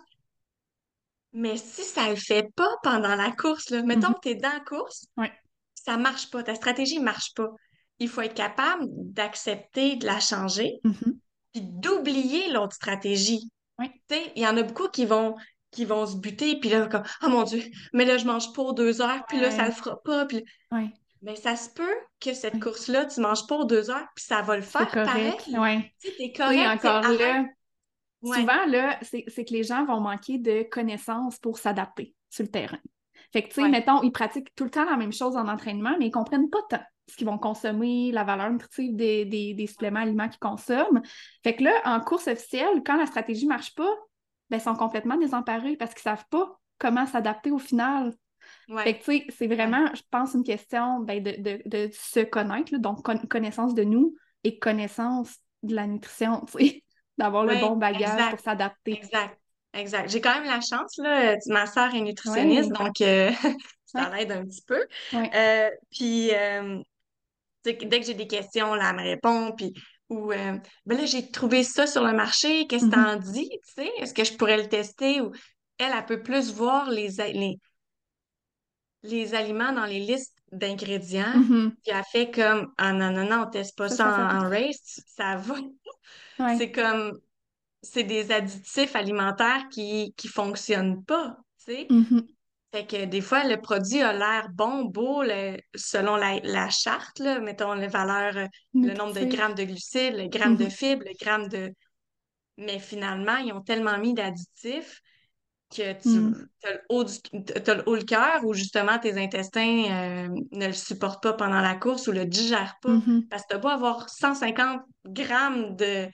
[1.33, 4.13] mais si ça le fait pas pendant la course, là, mettons Mhm.
[4.13, 5.05] que tu es dans la course.
[5.87, 7.49] Ça marche pas, ta stratégie marche pas.
[7.99, 11.17] Il faut être capable d'accepter de la changer Mhm.
[11.53, 13.49] puis d'oublier l'autre stratégie.
[13.79, 13.89] Ouais.
[14.09, 15.35] Tu sais, il y en a beaucoup qui vont
[15.71, 17.61] qui vont se buter puis là comme oh mon Dieu,
[17.93, 19.75] mais là je mange pas aux deux heures puis là ça le Ouais.
[19.75, 20.89] fera pas puis Ouais.
[21.21, 22.59] mais ça se peut que cette Ouais.
[22.61, 25.07] course-là tu manges pas aux deux heures puis ça va le faire correct.
[25.07, 25.57] pareil.
[25.59, 25.91] Ouais.
[26.01, 27.45] Tu sais, sais, correct, sais, encore là,
[28.23, 32.43] Ouais, souvent, là, c'est c'est que les gens vont manquer de connaissances pour s'adapter sur
[32.45, 32.79] le terrain.
[33.33, 35.47] Fait que, tu sais, ouais, mettons, ils pratiquent tout le temps la même chose en
[35.47, 39.53] entraînement, mais ils comprennent pas tant ce qu'ils vont consommer, la valeur nutritive des, des,
[39.53, 41.01] des suppléments aliments qu'ils consomment.
[41.43, 43.89] Fait que là, en course officielle, quand la stratégie marche pas,
[44.49, 48.13] ben, ils sont complètement désemparés parce qu'ils savent pas comment s'adapter au final.
[48.83, 52.21] Fait que, tu sais, c'est vraiment, je pense, une question ben, de, de, de se
[52.21, 56.83] connaître, là, donc con- connaissance de nous et connaissance de la nutrition, tu sais,
[57.17, 58.93] d'avoir le bon bagage pour s'adapter.
[58.93, 59.39] Exact,
[59.77, 60.09] exact.
[60.09, 61.33] J'ai quand même la chance, là.
[61.33, 63.31] euh, Ma sœur est nutritionniste, Oui, donc euh,
[63.85, 64.85] ça l'aide un petit peu.
[65.11, 65.31] oui.
[65.33, 66.79] Euh, puis, euh,
[67.65, 69.53] dès que j'ai des questions, là, elle me répond.
[69.55, 69.73] Puis,
[70.09, 73.49] ou, ben là, j'ai trouvé ça sur le marché, qu'est-ce que Mhm, t'en dis?
[73.49, 75.21] Tu sais, est-ce que je pourrais le tester?
[75.21, 75.31] Ou
[75.79, 77.59] elle, elle peut plus voir les, les,
[79.03, 81.33] les aliments dans les listes d'ingrédients.
[81.33, 81.77] mhm.
[81.83, 84.49] Puis elle fait comme, ah non, non, non, on teste pas Ça, ça ça en,
[84.49, 85.55] race, ça va.
[86.57, 87.19] C'est comme,
[87.81, 91.87] c'est des additifs alimentaires qui qui fonctionnent pas, tu sais.
[91.89, 92.27] Mhm.
[92.73, 97.19] Fait que des fois, le produit a l'air bon, beau, le- selon la, la charte,
[97.19, 98.47] là, mettons les valeurs, euh,
[98.81, 100.69] le nombre de grammes de glucides, le gramme de Mhm.
[100.69, 101.73] fibres, le gramme de...
[102.57, 105.01] Mais finalement, ils ont tellement mis d'additifs
[105.69, 106.19] que tu
[106.67, 110.73] as le haut, du- le haut le cœur ou justement tes intestins euh, ne le
[110.73, 112.93] supportent pas pendant la course ou le digèrent pas.
[112.93, 113.27] Mhm.
[113.29, 116.07] Parce que tu beau avoir 150 grammes de,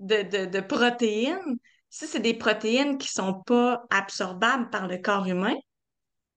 [0.00, 1.58] de, de, de protéines.
[1.90, 5.54] Si c'est des protéines qui sont pas absorbables par le corps humain,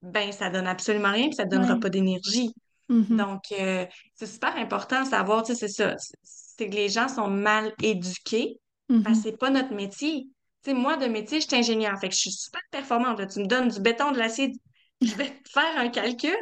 [0.01, 1.79] ben ça donne absolument rien puis ça donnera Oui.
[1.79, 2.51] pas d'énergie.
[2.89, 3.17] Mhm.
[3.17, 7.07] Donc, euh, c'est super important de savoir, tu sais, c'est ça, c'est que les gens
[7.09, 8.59] sont mal éduqués
[9.03, 9.23] parce que Mhm.
[9.23, 10.27] c'est pas notre métier.
[10.63, 13.19] Tu sais, moi, de métier, je suis ingénieur, fait que je suis super performante.
[13.19, 13.27] là.
[13.27, 14.53] Tu me donnes du béton, de l'acier,
[15.01, 16.37] je vais te faire un calcul,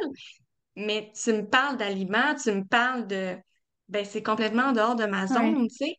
[0.76, 3.36] mais tu me parles d'aliments, tu me parles de...
[3.88, 5.96] Ben, c'est complètement en dehors de ma zone, tu sais.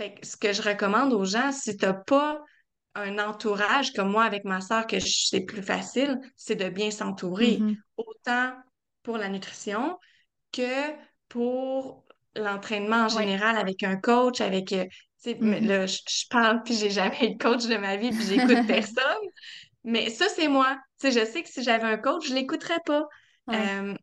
[0.00, 2.40] Fait que ce que je recommande aux gens, si t'as pas
[2.94, 7.58] un entourage comme moi avec ma sœur, que c'est plus facile, c'est de bien s'entourer.
[7.58, 7.82] Mhm.
[7.98, 8.54] Autant
[9.02, 9.98] pour la nutrition,
[10.52, 10.94] que
[11.28, 13.24] pour l'entraînement en Oui.
[13.24, 14.76] général avec un coach, avec, tu
[15.18, 15.66] sais, mais Mhm.
[15.68, 18.64] là, je, je parle, puis j'ai jamais eu de coach de ma vie, puis j'écoute
[18.66, 19.04] personne.
[19.84, 20.78] Mais ça, c'est moi.
[20.98, 23.06] Tu sais, je sais que si j'avais un coach, je l'écouterais pas.
[23.52, 23.94] Euh,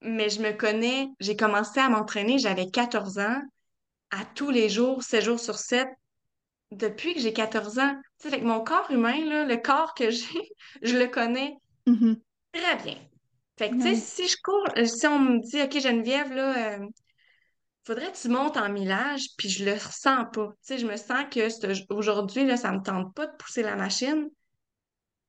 [0.00, 3.42] mais je me connais, j'ai commencé à m'entraîner, j'avais 14 ans,
[4.20, 5.88] à tous les jours, 7 jours sur 7,
[6.70, 7.96] depuis que j'ai 14 ans.
[8.20, 10.50] Tu sais, mon corps humain, là, le corps que j'ai,
[10.82, 11.54] je le connais
[11.86, 12.20] Mhm.
[12.52, 12.96] très bien.
[13.58, 13.96] Fait que, tu sais, Oui.
[13.96, 16.86] si je cours, euh, si on me dit, OK, Geneviève, là, euh,
[17.84, 20.48] faudrait que tu montes en millage, puis je le ressens pas.
[20.48, 23.76] Tu sais, je me sens que aujourd'hui, là, ça me tente pas de pousser la
[23.76, 24.28] machine.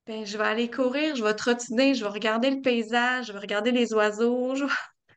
[0.07, 3.39] Ben, je vais aller courir, je vais trottiner, je vais regarder le paysage, je vais
[3.39, 4.71] regarder les oiseaux, je vais-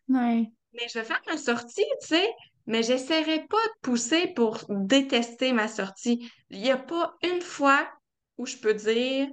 [0.08, 0.52] Oui.
[0.72, 2.28] mais je vais faire ma sortie, tu sais,
[2.68, 6.30] mais j'essaierai pas de pousser pour détester ma sortie.
[6.50, 7.88] Il y a pas une fois
[8.38, 9.28] où je peux dire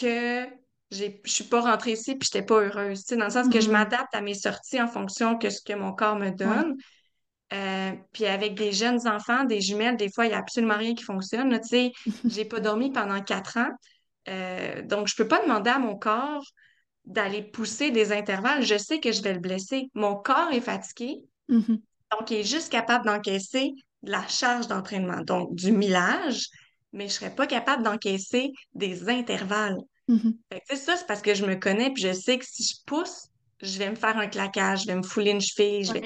[0.00, 0.46] que
[0.90, 3.72] je suis pas rentrée ici puis j'étais pas heureuse, dans le sens que je Mhm.
[3.72, 6.76] m'adapte à mes sorties en fonction que ce que mon corps me donne.
[7.52, 10.94] Euh, puis avec des jeunes enfants, des jumelles, des fois, il n'y a absolument rien
[10.94, 11.50] qui fonctionne.
[11.60, 11.92] Tu sais,
[12.28, 13.70] j'ai pas dormi pendant quatre ans.
[14.28, 16.44] Euh, donc, je peux pas demander à mon corps
[17.04, 18.62] d'aller pousser des intervalles.
[18.62, 19.90] Je sais que je vais le blesser.
[19.94, 21.82] Mon corps est fatigué, Mhm.
[22.10, 26.48] Donc il est juste capable d'encaisser de la charge d'entraînement, donc du millage,
[26.92, 29.78] mais je serais pas capable d'encaisser des intervalles.
[30.52, 32.44] Fait que, tu sais, ça, c'est parce que je me connais, puis je sais que
[32.46, 33.28] si je pousse,
[33.62, 36.02] je vais me faire un claquage, je vais me fouler une cheville, je vais...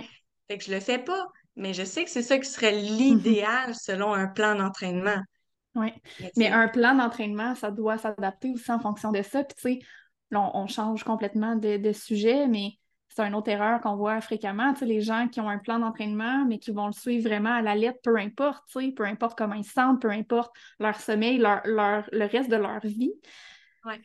[0.48, 1.26] Fait que je le fais pas,
[1.56, 2.82] mais je sais que c'est ça qui serait Mhm.
[2.82, 5.20] l'idéal selon un plan d'entraînement.
[5.74, 5.92] Oui.
[6.36, 9.42] Mais un plan d'entraînement, ça doit s'adapter aussi en fonction de ça.
[9.42, 9.86] Puis, tu sais,
[10.32, 12.72] on, on change complètement de, de sujet, mais
[13.14, 15.78] c'est une autre erreur qu'on voit fréquemment, tu sais, les gens qui ont un plan
[15.78, 19.04] d'entraînement, mais qui vont le suivre vraiment à la lettre, peu importe, tu sais, peu
[19.04, 22.80] importe comment ils se sentent, peu importe leur sommeil, leur, leur, le reste de leur
[22.80, 23.12] vie.
[23.84, 24.00] Ouais.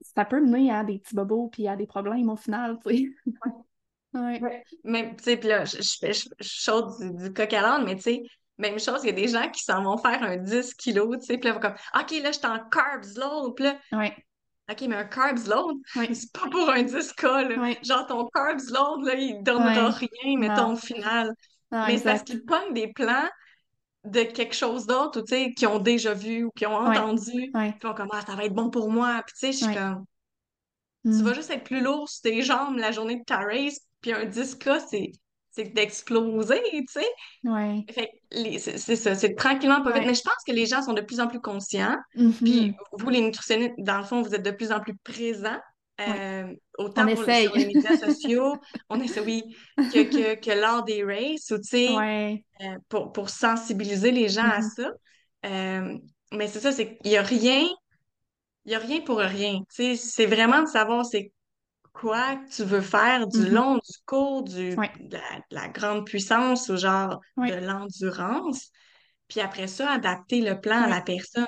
[0.00, 3.32] Ça peut mener à des petits bobos puis à des problèmes au final, tu sais.
[4.12, 4.64] Ouais.
[4.84, 7.84] Mais, tu sais, puis là, je, fais je, je saute du, du coq à l'âne,
[7.84, 8.22] mais tu sais,
[8.58, 11.26] même chose, il y a des gens qui s'en vont faire un 10 kilos, tu
[11.26, 13.76] sais, puis là, ils vont comme, OK, là, je suis en carbs load, puis là,
[13.92, 14.14] Ouais.
[14.70, 15.78] OK, mais un carbs load,
[16.12, 17.58] c'est pas pour un 10K, là.
[17.60, 17.78] Ouais.
[17.82, 19.90] Genre, ton carbs load, là, il donnera Ouais.
[19.90, 21.34] rien, mettons, au final.
[21.82, 23.28] Mais c'est parce qu'ils pognent des plans
[24.04, 27.32] de quelque chose d'autre, ou tu sais, qu'ils ont déjà vu ou qu'ils ont entendu,
[27.32, 27.52] puis
[27.82, 29.70] ils vont comme, ah, ça va être bon pour moi, puis tu sais, je suis
[29.70, 30.04] comme,
[31.10, 31.24] tu Mm.
[31.24, 34.24] vas juste être plus lourd sur tes jambes la journée de ta race, puis un
[34.24, 35.12] 10K, c'est
[35.64, 37.06] c'est d'exploser, tu sais.
[37.44, 37.84] Ouais.
[37.90, 38.10] Fait
[38.58, 40.02] c'est ça, c'est tranquillement pas vite.
[40.02, 40.08] Ouais.
[40.08, 41.96] Mais je pense que les gens sont de plus en plus conscients.
[42.14, 42.32] Mhm.
[42.32, 45.58] Puis vous, les nutritionnistes, dans le fond, vous êtes de plus en plus présents.
[46.06, 46.06] Ouais.
[46.08, 48.56] euh, On autant pour, sur les médias sociaux,
[48.88, 49.42] on essaie, oui,
[49.76, 52.44] que, que, que lors des races, ou tu sais, Ouais.
[52.62, 54.70] euh, pour, pour sensibiliser les gens à Mhm.
[54.76, 54.90] ça.
[55.46, 55.98] Euh,
[56.32, 57.66] mais c'est ça, c'est qu'il n'y a rien,
[58.64, 59.60] il y a rien pour rien.
[59.74, 61.32] Tu sais, c'est vraiment de savoir c'est
[62.00, 63.50] quoi que tu veux faire, du Mhm.
[63.50, 68.70] long, du court, du, de la, de la grande puissance ou genre de l'endurance.
[69.28, 71.46] Puis après ça, adapter le plan à la personne.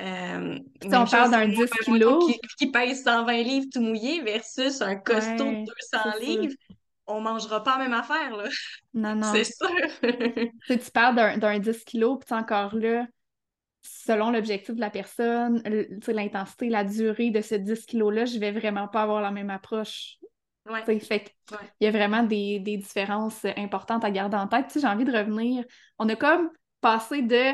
[0.00, 2.20] Euh, même on parle d'un c'est moi, 10 ben, moi, moi, kilos.
[2.20, 6.32] qui, qui pèse 120 livres tout mouillé versus un costaud de Ouais, 200 c'est ça.
[6.40, 6.54] livres.
[7.06, 8.48] On mangera pas la même affaire, là.
[8.94, 9.36] Non, non.
[9.36, 9.68] C'est sûr.
[10.66, 13.06] Tu sais, tu parles d'un d'un 10 kilos, puis encore là,
[13.84, 15.62] selon l'objectif de la personne,
[16.08, 20.16] l'intensité, la durée de ce 10 kilos-là, je vais vraiment pas avoir la même approche.
[20.68, 20.82] Ouais.
[20.98, 21.58] Fait Ouais.
[21.82, 24.72] y a vraiment des, des différences importantes à garder en tête.
[24.74, 25.62] J'ai envie de revenir.
[25.98, 27.52] On a comme passé de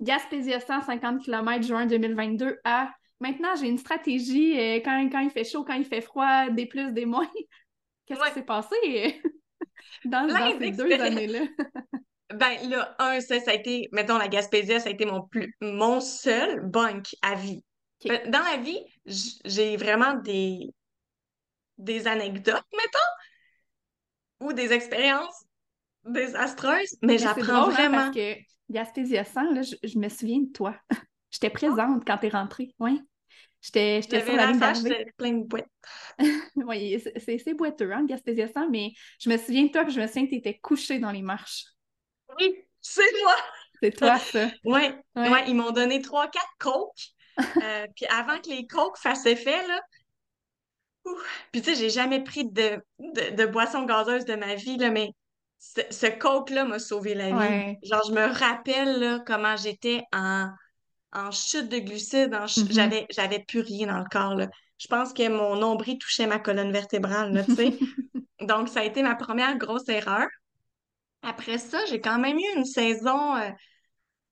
[0.00, 2.90] Gaspésia 150 km juin 2022 à
[3.20, 6.66] maintenant j'ai une stratégie euh, quand, quand il fait chaud, quand il fait froid, des
[6.66, 7.28] plus, des moins.
[8.06, 8.28] Qu'est-ce Ouais.
[8.28, 9.28] qui s'est passé euh,
[10.06, 11.40] dans, dans ces deux années-là?
[12.34, 15.54] Ben là, un, ça, ça a été, mettons, la Gaspésia, ça a été mon plus
[15.60, 17.64] mon seul bunk à vie.
[18.04, 20.70] Ben, Dans la vie, j'ai vraiment des,
[21.78, 25.44] des anecdotes, mettons, ou des expériences
[26.04, 28.12] désastreuses, mais j'apprends drôle, hein, parce vraiment.
[28.12, 28.34] que
[28.70, 30.76] Gaspésia 100, là, je, je me souviens de toi.
[31.30, 32.74] J'étais présente quand t'es rentrée.
[32.78, 33.00] Oui.
[33.62, 35.06] J'étais sur la la ligne d'arrivée.
[35.16, 35.68] plein de boîtes.
[36.56, 40.06] Oui, c'est boiteux, hein, Gaspésia 100, mais je me souviens de toi, puis je me
[40.06, 41.64] souviens que t'étais couchée dans les marches.
[42.38, 43.34] Oui, c'est moi!
[43.82, 44.48] C'est toi, ça.
[44.64, 45.28] Ouais, Ouais.
[45.30, 47.08] ouais, ils m'ont donné trois, quatre coques.
[47.62, 49.80] Euh, puis avant que les coques fassent effet, là,
[51.04, 51.46] ouf.
[51.52, 54.90] Puis tu sais, j'ai jamais pris de, de, de boisson gazeuse de ma vie, là,
[54.90, 55.10] mais
[55.58, 57.34] ce, ce coke-là m'a sauvé la vie.
[57.34, 57.78] Ouais.
[57.82, 60.48] Genre, je me rappelle, là, comment j'étais en,
[61.12, 62.72] en chute de glucides, en ch- Mhm.
[62.72, 64.48] j'avais, j'avais plus rien dans le corps, là.
[64.78, 67.78] Je pense que mon nombril touchait ma colonne vertébrale, là, tu sais.
[68.40, 70.26] Donc, ça a été ma première grosse erreur.
[71.22, 73.36] Après ça, j'ai quand même eu une saison...
[73.36, 73.50] euh,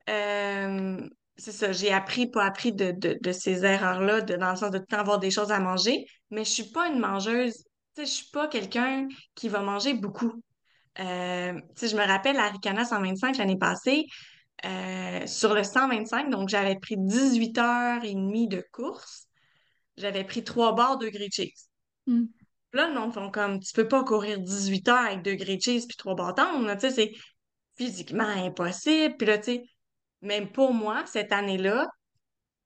[0.08, 4.78] euh, c'est ça, j'ai appris, pas appris de, de, ces erreurs-là, dans le sens de
[4.78, 7.64] tout avoir des choses à manger, mais je suis pas une mangeuse,
[7.96, 10.32] je suis pas quelqu'un qui va manger beaucoup.
[10.98, 14.04] Euh, je me rappelle à Ricana 125 l'année passée,
[14.66, 19.26] euh, sur le 125, donc j'avais pris 18 heures et demie de course,
[19.96, 21.68] j'avais pris trois barres de grilled cheese.
[22.06, 22.24] Mm.
[22.72, 25.86] Là, le monde font comme, tu peux pas courir 18 heures avec deux grilled cheese
[25.86, 27.12] puis trois bâtons, tu sais, c'est
[27.76, 29.16] physiquement impossible.
[29.16, 29.62] Puis là, tu sais,
[30.22, 31.86] même pour moi, cette année-là,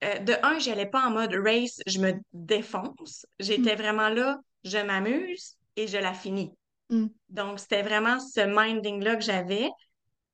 [0.02, 3.24] euh, de un, j'allais pas en mode race, je me défonce.
[3.38, 6.50] J'étais vraiment là, je m'amuse et je la finis.
[6.90, 7.06] Mm.
[7.30, 9.68] Donc, c'était vraiment ce minding-là que j'avais.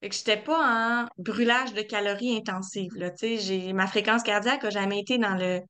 [0.01, 3.11] Fait que j'étais pas en brûlage de calories intensive, là.
[3.11, 5.61] Tu sais, ma fréquence cardiaque a jamais été dans le,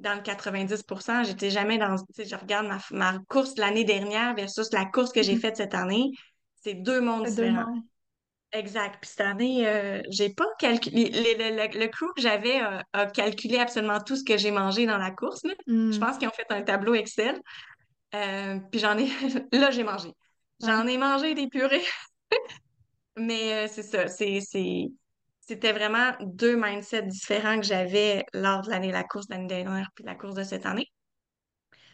[0.00, 0.84] dans le 90
[1.24, 4.84] J'étais jamais dans, tu sais, je regarde ma, ma course de l'année dernière versus la
[4.86, 5.40] course que j'ai Mm.
[5.40, 6.10] faite cette année.
[6.62, 7.66] C'est deux mondes deux différents.
[7.70, 7.82] mondes.
[8.52, 8.96] Exact.
[9.00, 11.10] Puis cette année, euh, j'ai pas calculé.
[11.10, 14.50] Le, le, le- le crew que j'avais euh, a calculé absolument tout ce que j'ai
[14.50, 15.44] mangé dans la course.
[15.44, 15.54] là.
[15.66, 15.98] Je Mm.
[16.00, 17.40] pense qu'ils ont fait un tableau Excel.
[18.14, 19.06] Euh, puis j'en ai.
[19.52, 20.10] Là, j'ai mangé.
[20.62, 21.84] J'en ai mangé des purées.
[23.16, 24.08] Mais euh, c'est ça.
[24.08, 24.40] C'est...
[25.50, 29.90] C'était vraiment deux mindsets différents que j'avais lors de l'année, la course de l'année dernière
[29.96, 30.86] puis la course de cette année.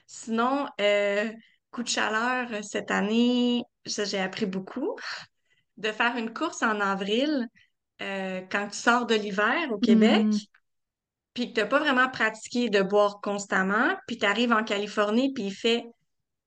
[0.07, 1.33] Sinon, euh,
[1.71, 4.95] coup de chaleur euh, cette année, ça, j'ai appris beaucoup.
[5.79, 7.49] De faire une course en avril
[8.03, 10.37] euh, quand tu sors de l'hiver au Québec, Mm.
[11.33, 15.33] puis que tu n'as pas vraiment pratiqué de boire constamment, puis tu arrives en Californie,
[15.33, 15.83] puis il fait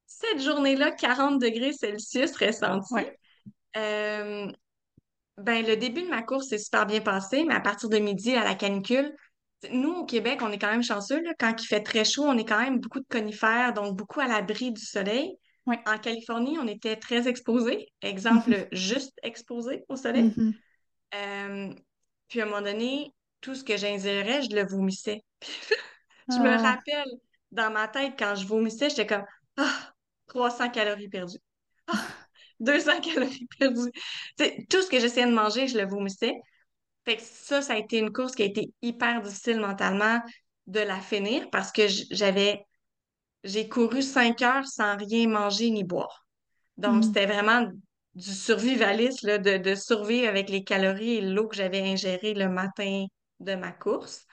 [0.05, 2.33] cette journée-là 40 degrés Celsius.
[2.91, 3.17] Ouais.
[3.77, 4.51] Euh,
[5.43, 8.35] ben, le début de ma course s'est super bien passé, mais à partir de midi,
[8.35, 9.13] à la canicule,
[9.71, 11.33] nous, au Québec, on est quand même chanceux, là.
[11.37, 14.27] Quand il fait très chaud, on est quand même beaucoup de conifères, donc beaucoup à
[14.27, 15.35] l'abri du soleil.
[15.85, 17.87] En Californie, on était très exposés.
[18.01, 20.23] Exemple, juste exposé au soleil.
[20.23, 20.53] Mhm.
[21.15, 21.73] Euh,
[22.27, 25.23] puis à un moment donné, tout ce que j'ingérais, je le vomissais.
[26.29, 26.57] Je me Ah.
[26.57, 27.09] rappelle,
[27.51, 29.25] dans ma tête, quand je vomissais, j'étais comme
[29.57, 29.93] Ah,
[30.27, 31.39] 300 calories perdues.
[31.87, 32.05] Ah,
[32.59, 33.91] 200 calories perdues.
[34.69, 36.33] Tout ce que j'essayais de manger, je le vomissais.
[37.05, 40.21] Fait que ça, ça a été une course qui a été hyper difficile mentalement
[40.67, 42.65] de la finir parce que j'avais,
[43.43, 46.25] j'ai couru cinq heures sans rien manger ni boire.
[46.77, 47.05] Donc, Mm.
[47.05, 47.67] c'était vraiment
[48.15, 52.49] du survivalisme, là, de, de survivre avec les calories et l'eau que j'avais ingérée le
[52.49, 53.05] matin
[53.41, 54.25] de ma course.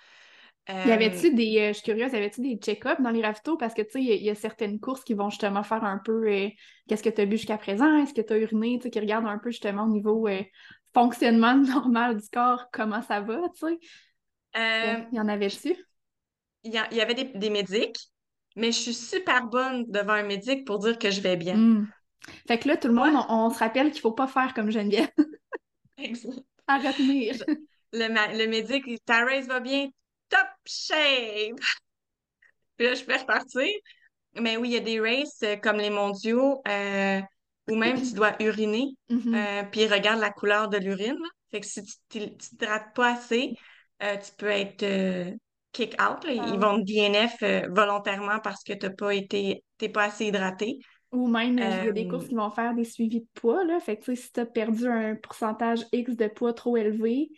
[0.69, 3.57] Y Euh, avait-tu des, euh, je suis curieuse, y avait-tu des check-ups dans les ravitaux?
[3.57, 5.63] Parce que, tu sais, il y, a il y a certaines courses qui vont justement
[5.63, 6.49] faire un peu euh,
[6.89, 8.99] qu'est-ce que tu as bu jusqu'à présent, est-ce que tu as uriné, tu sais, qui
[8.99, 10.43] regardent un peu justement au niveau euh,
[10.93, 13.79] fonctionnement normal du corps, comment ça va, tu sais?
[15.13, 15.77] Il y en avait-tu?
[16.65, 17.99] il y, avait des, des médics,
[18.57, 21.57] mais je suis super bonne devant un médic pour dire que je vais bien.
[21.57, 21.89] Mm.
[22.49, 24.71] Fait que là, tout le monde, on, on se rappelle qu'il faut pas faire comme
[24.71, 25.11] Geneviève.
[26.67, 27.37] À retenir.
[27.93, 29.89] le, le médic, ta race va bien,
[30.29, 31.61] top shape!
[32.77, 33.67] Puis là, je peux repartir.
[34.41, 37.21] Mais oui, il y a des races euh, comme les mondiaux euh,
[37.69, 39.35] où même tu dois uriner, Mhm.
[39.35, 41.19] euh, puis ils regardent la couleur de l'urine.
[41.51, 43.55] Fait que si tu t'hy- tu t'hydrates pas assez,
[44.03, 44.85] euh, tu peux être
[45.73, 46.25] kick out.
[46.25, 46.33] là.
[46.33, 46.59] Ah Ils oui.
[46.59, 50.79] vont te DNF volontairement parce que t'as pas été, t'es pas assez hydraté.
[51.13, 53.81] Ou même, il y a des courses qui vont faire des suivis de poids, là.
[53.81, 57.31] Fait que, tu si tu as perdu un pourcentage X de poids trop élevé,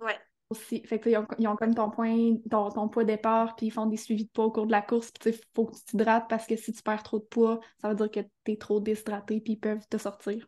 [0.00, 0.18] ouais.
[0.50, 0.82] Aussi.
[0.86, 3.70] Fait que, ils ont, ils ont comme ton point, ton, ton poids départ, puis ils
[3.70, 5.10] font des suivis de poids au cours de la course.
[5.10, 7.88] Puis, sais, faut que tu t'hydrates parce que si tu perds trop de poids, ça
[7.88, 10.46] veut dire que tu es trop déshydraté, puis ils peuvent te sortir.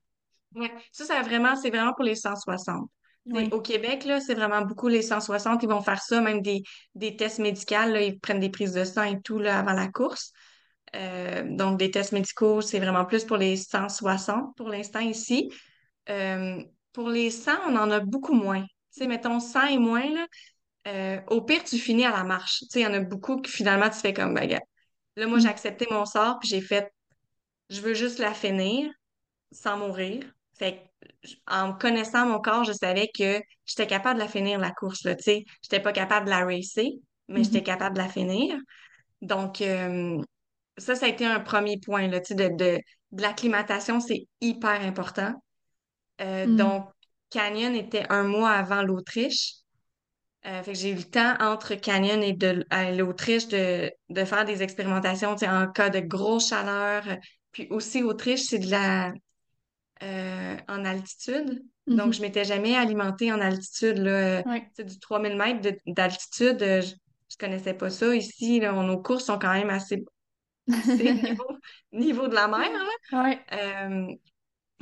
[0.55, 0.73] Ouais.
[0.93, 2.91] Ça, ça vraiment, c'est vraiment pour les 160.
[3.33, 3.49] T'sais, Oui.
[3.53, 5.63] au Québec, là, c'est vraiment beaucoup les 160.
[5.63, 6.63] Ils vont faire ça, même des,
[6.95, 7.75] des tests médicaux.
[7.87, 10.33] Là, ils prennent des prises de sang et tout là, avant la course.
[10.97, 15.51] Euh, donc, des tests médicaux, c'est vraiment plus pour les 160 pour l'instant ici.
[16.09, 16.61] Euh,
[16.93, 18.65] pour les 100, on en a beaucoup moins.
[18.93, 20.27] Tu sais, mettons 100 et moins, là,
[20.89, 22.61] euh, au pire, tu finis à la marche.
[22.61, 24.61] Tu sais, il y en a beaucoup qui finalement, tu fais comme, ben, gars,
[25.17, 25.51] là, moi, j'ai Mm.
[25.51, 26.93] accepté mon sort, puis j'ai fait,
[27.71, 28.91] je veux juste la finir
[29.53, 30.25] sans mourir.
[30.59, 30.85] Fait
[31.25, 35.05] que, en connaissant mon corps, je savais que j'étais capable de la finir, la course,
[35.05, 35.45] là, tu sais.
[35.63, 36.93] J'étais pas capable de la racer,
[37.29, 38.57] mais j'étais capable de la finir.
[39.23, 40.19] Donc, euh,
[40.79, 42.81] ça, ça a été un premier point, là, tu sais, de, de,
[43.13, 45.35] de l'acclimatation, c'est hyper important.
[46.21, 46.57] Euh, Mm.
[46.57, 46.91] donc,
[47.31, 49.55] Canyon était un mois avant l'Autriche.
[50.47, 54.25] Euh, fait que j'ai eu le temps entre Canyon et de, à l'Autriche de, de
[54.25, 57.05] faire des expérimentations, en cas de grosse chaleur.
[57.53, 59.13] Puis aussi, Autriche, c'est de la,
[60.03, 61.63] euh, en altitude.
[61.87, 64.67] Donc, je m'étais jamais alimentée en altitude, là, euh, Ouais.
[64.79, 66.63] du 3000 mètres de- d'altitude.
[66.63, 66.95] euh, je,
[67.31, 68.61] je connaissais pas ça ici.
[68.61, 70.05] Là, nos courses sont quand même assez,
[70.73, 71.13] assez
[71.43, 71.47] niveau,
[71.93, 72.71] niveau de la mer.
[73.13, 73.41] Ouais.
[73.53, 74.07] Euh,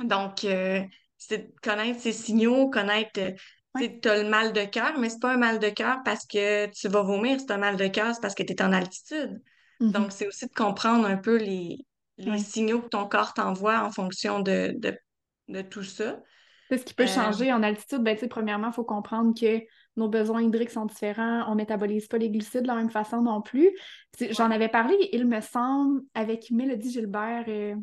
[0.05, 0.81] donc, euh,
[1.19, 3.39] c'est de connaître ses signaux, connaître, euh, tu
[3.75, 3.85] Ouais.
[3.85, 6.67] sais, t'as le mal de cœur, mais c'est pas un mal de cœur parce que
[6.67, 9.41] tu vas vomir, c'est un mal de cœur, c'est parce que tu es en altitude.
[9.79, 9.93] Mhm.
[9.93, 11.77] Donc, c'est aussi de comprendre un peu les,
[12.17, 12.39] les Ouais.
[12.39, 14.97] signaux que ton corps t'envoie en fonction de, de,
[15.49, 16.21] de tout ça.
[16.69, 19.33] Tu Ce qui peut Euh, changer en altitude, ben, tu sais, premièrement, il faut comprendre
[19.39, 19.63] que
[19.95, 21.51] nos besoins hydriques sont différents.
[21.51, 23.71] On métabolise pas les glucides de la même façon non plus.
[24.17, 27.75] Tu J'en avais parlé, il me semble, avec Mélodie Gilbert euh,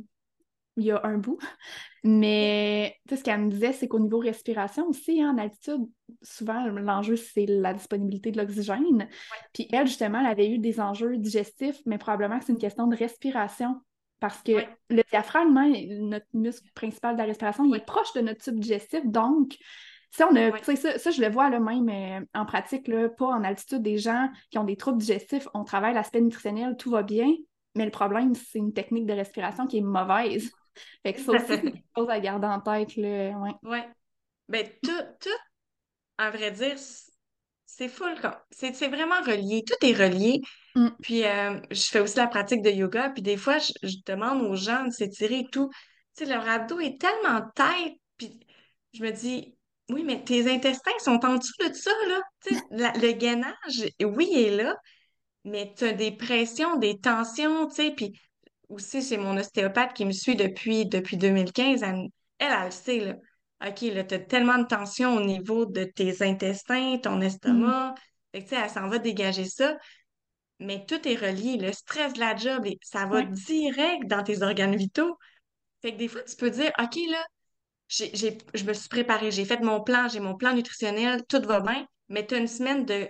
[0.76, 1.38] il y a un bout.
[2.04, 5.86] Mais ce qu'elle me disait, c'est qu'au niveau respiration aussi, hein, en altitude,
[6.22, 9.08] souvent, l'enjeu, c'est la disponibilité de l'oxygène.
[9.52, 12.86] Puis elle, justement, elle avait eu des enjeux digestifs, mais probablement que c'est une question
[12.86, 13.80] de respiration.
[14.20, 18.12] Parce que ouais, le diaphragme, hein, notre muscle principal de la respiration, il est proche
[18.14, 19.04] de notre tube digestif.
[19.04, 19.56] Donc,
[20.10, 23.26] si on a, ça, ça, je le vois là, même euh, en pratique, là, pas
[23.26, 27.02] en altitude, des gens qui ont des troubles digestifs, on travaille l'aspect nutritionnel, tout va
[27.02, 27.30] bien,
[27.74, 30.50] mais le problème, c'est une technique de respiration qui est mauvaise.
[31.02, 33.38] Fait que ça aussi, c'est quelque chose à garder en tête, là.
[33.38, 33.52] Ouais.
[33.62, 33.88] ouais.
[34.48, 35.28] Ben, tout, tout,
[36.18, 36.76] à vrai dire,
[37.66, 38.14] c'est full,
[38.50, 39.62] c'est c'est vraiment relié.
[39.66, 40.40] Tout est relié.
[40.74, 40.88] Mm.
[41.02, 43.10] Puis, euh, je fais aussi la pratique de yoga.
[43.10, 45.68] Puis, des fois, je, je demande aux gens de s'étirer et tout.
[46.16, 47.94] Tu sais, leur abdos est tellement tête.
[48.16, 48.40] Puis,
[48.94, 49.56] je me dis,
[49.90, 52.20] oui, mais tes intestins sont en dessous de ça, là.
[52.44, 54.74] Tu sais, la- le gainage, oui, il est là,
[55.44, 57.90] mais tu as des pressions, des tensions, tu sais.
[57.90, 58.18] Puis,
[58.68, 61.82] aussi, c'est mon ostéopathe qui me suit depuis, depuis 2015.
[61.82, 62.08] Elle,
[62.38, 63.14] elle, elle le sait, là.
[63.68, 67.22] OK, là, t'as tellement de tension au niveau de tes intestins, ton Mm.
[67.22, 67.94] estomac.
[68.32, 69.76] Fait que, tu sais, elle s'en va dégager ça.
[70.60, 71.58] Mais tout est relié.
[71.58, 75.16] Le stress de la job, ça va direct dans tes organes vitaux.
[75.82, 77.24] Fait que des fois, tu peux dire, OK, là,
[77.88, 81.86] je me suis préparée, j'ai fait mon plan, j'ai mon plan nutritionnel, tout va bien,
[82.08, 83.08] mais tu as une semaine de,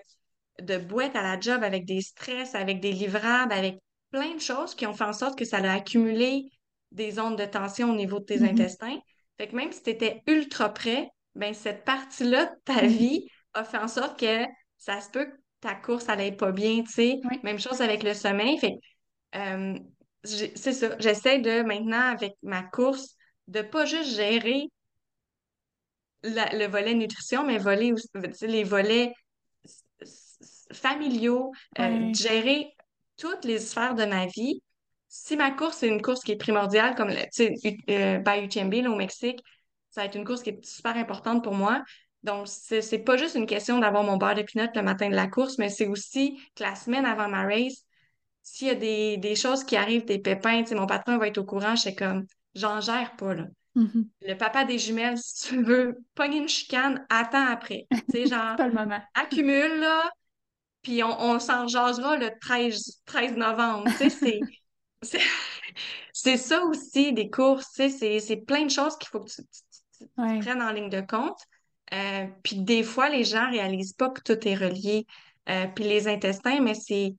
[0.60, 3.76] de boîte à la job avec des stress, avec des livrables, avec
[4.16, 6.50] plein de choses qui ont fait en sorte que ça a accumulé
[6.90, 8.48] des ondes de tension au niveau de tes Mhm.
[8.48, 8.98] intestins.
[9.36, 12.88] Fait que même si tu étais ultra prêt, ben cette partie-là de ta Mhm.
[12.88, 14.46] vie a fait en sorte que
[14.78, 17.20] ça se peut que ta course allait pas bien, tu sais.
[17.30, 17.40] Oui.
[17.42, 18.58] Même chose avec le sommeil.
[18.58, 19.78] Fait que, euh,
[20.24, 20.96] c'est ça.
[20.98, 23.16] J'essaie de maintenant, avec ma course,
[23.48, 24.70] de pas juste gérer
[26.22, 29.12] la- le volet nutrition, mais voler aussi- tu sais, les volets
[30.72, 32.75] familiaux, euh, gérer
[33.16, 34.62] toutes les sphères de ma vie.
[35.08, 38.18] Si ma course est une course qui est primordiale, comme la- tu sais, U- euh,
[38.18, 39.40] by UTMB là, au Mexique,
[39.90, 41.82] ça va être une course qui est super importante pour moi.
[42.22, 45.14] Donc, c'est c'est pas juste une question d'avoir mon beurre de pinot le matin de
[45.14, 47.84] la course, mais c'est aussi que la semaine avant ma race,
[48.42, 51.28] s'il y a des, des choses qui arrivent, des pépins, tu sais, mon patron va
[51.28, 54.10] être au courant, je suis comme, j'en gère pas, là Mhm.
[54.22, 57.88] le papa des jumelles, si tu veux pogner une chicane, attends après.
[58.10, 59.00] Tu sais, C'est genre, pas le moment.
[59.14, 60.10] accumule, là,
[60.86, 63.90] puis on, on s'en jasera le 13, 13 novembre.
[63.98, 64.38] Tu sais,
[66.12, 69.42] c'est, ça aussi, des courses, tu sais, c'est, plein de choses qu'il faut que tu,
[69.42, 69.60] tu-
[69.98, 70.38] tu- tu Ouais.
[70.38, 71.40] prennes en ligne de compte.
[71.92, 75.08] Euh, puis des fois, les gens réalisent pas que tout est relié.
[75.48, 77.16] Euh, puis les intestins, mais c'est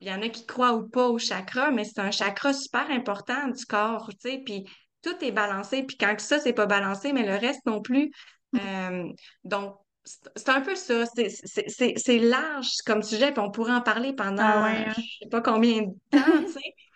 [0.00, 2.90] il y en a qui croient ou pas au chakra, mais c'est un chakra super
[2.90, 4.64] important du corps, tu sais, puis
[5.02, 8.10] tout est balancé, puis quand ça, c'est pas balancé, mais le reste non plus.
[8.56, 9.04] Euh,
[9.44, 9.76] donc,
[10.36, 14.62] c'est un peu ça, c'est large comme sujet, puis on pourrait en parler Ah pendant
[14.62, 15.02] ouais, je hein?
[15.22, 16.60] sais pas combien de temps, tu sais.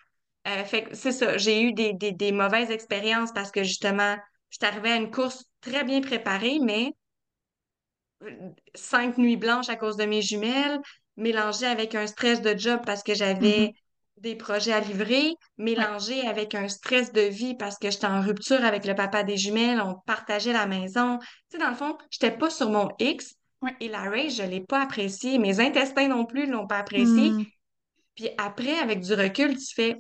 [0.49, 4.17] Euh, fait que c'est ça, j'ai eu des, des, des mauvaises expériences parce que justement,
[4.51, 6.95] je suis arrivée à une course très bien préparée, mais
[8.75, 10.81] cinq nuits blanches à cause de mes jumelles,
[11.17, 13.75] mélangé avec un stress de job parce que j'avais Mhm.
[14.19, 15.35] Des projets à livrer, Ouais.
[15.59, 19.37] mélangé avec un stress de vie parce que j'étais en rupture avec le papa des
[19.37, 21.19] jumelles, on partageait la maison.
[21.19, 23.75] Tu sais, dans le fond, j'étais pas sur mon X Ouais.
[23.81, 25.39] et la race, je l'ai pas appréciée.
[25.39, 27.31] Mes intestins non plus l'ont pas apprécié.
[27.31, 27.45] Hmm.
[28.17, 29.97] Puis après, avec du recul, tu fais,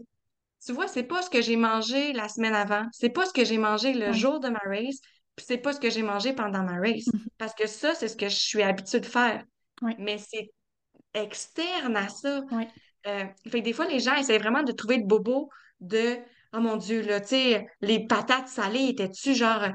[0.64, 3.44] tu vois, c'est pas ce que j'ai mangé la semaine avant, c'est pas ce que
[3.44, 4.12] j'ai mangé le Ouais.
[4.12, 4.98] jour de ma race,
[5.34, 7.06] puis c'est pas ce que j'ai mangé pendant ma race.
[7.12, 7.20] Mhm.
[7.38, 9.44] Parce que ça, c'est ce que je suis habituée de faire.
[9.98, 10.50] Mais c'est
[11.14, 12.42] externe à ça.
[13.06, 15.48] Euh, fait que des fois, les gens essaient vraiment de trouver le bobo
[15.80, 16.16] de
[16.54, 19.68] Oh mon Dieu, là, tu sais, les patates salées étaient-tu genre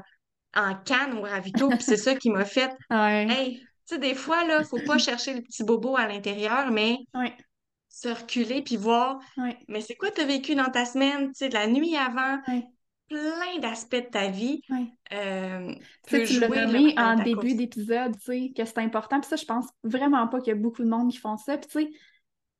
[0.54, 1.68] en canne ou ravito?
[1.70, 3.26] Puis c'est ça qui m'a fait Ouais.
[3.28, 6.98] Hey, tu sais, des fois, là, faut pas chercher le petit bobo à l'intérieur, mais
[7.14, 7.34] Ouais.
[7.88, 9.58] se reculer puis voir Ouais.
[9.68, 12.38] mais c'est quoi tu as vécu dans ta semaine, tu sais, de la nuit avant,
[13.08, 14.86] plein d'aspects de ta vie Ouais.
[15.12, 15.74] euh,
[16.06, 19.18] Tu l'as nommé en début d'épisode, tu sais, que c'est important.
[19.20, 21.56] Puis ça, je pense vraiment pas qu'il y a beaucoup de monde qui font ça.
[21.58, 21.90] Puis tu sais,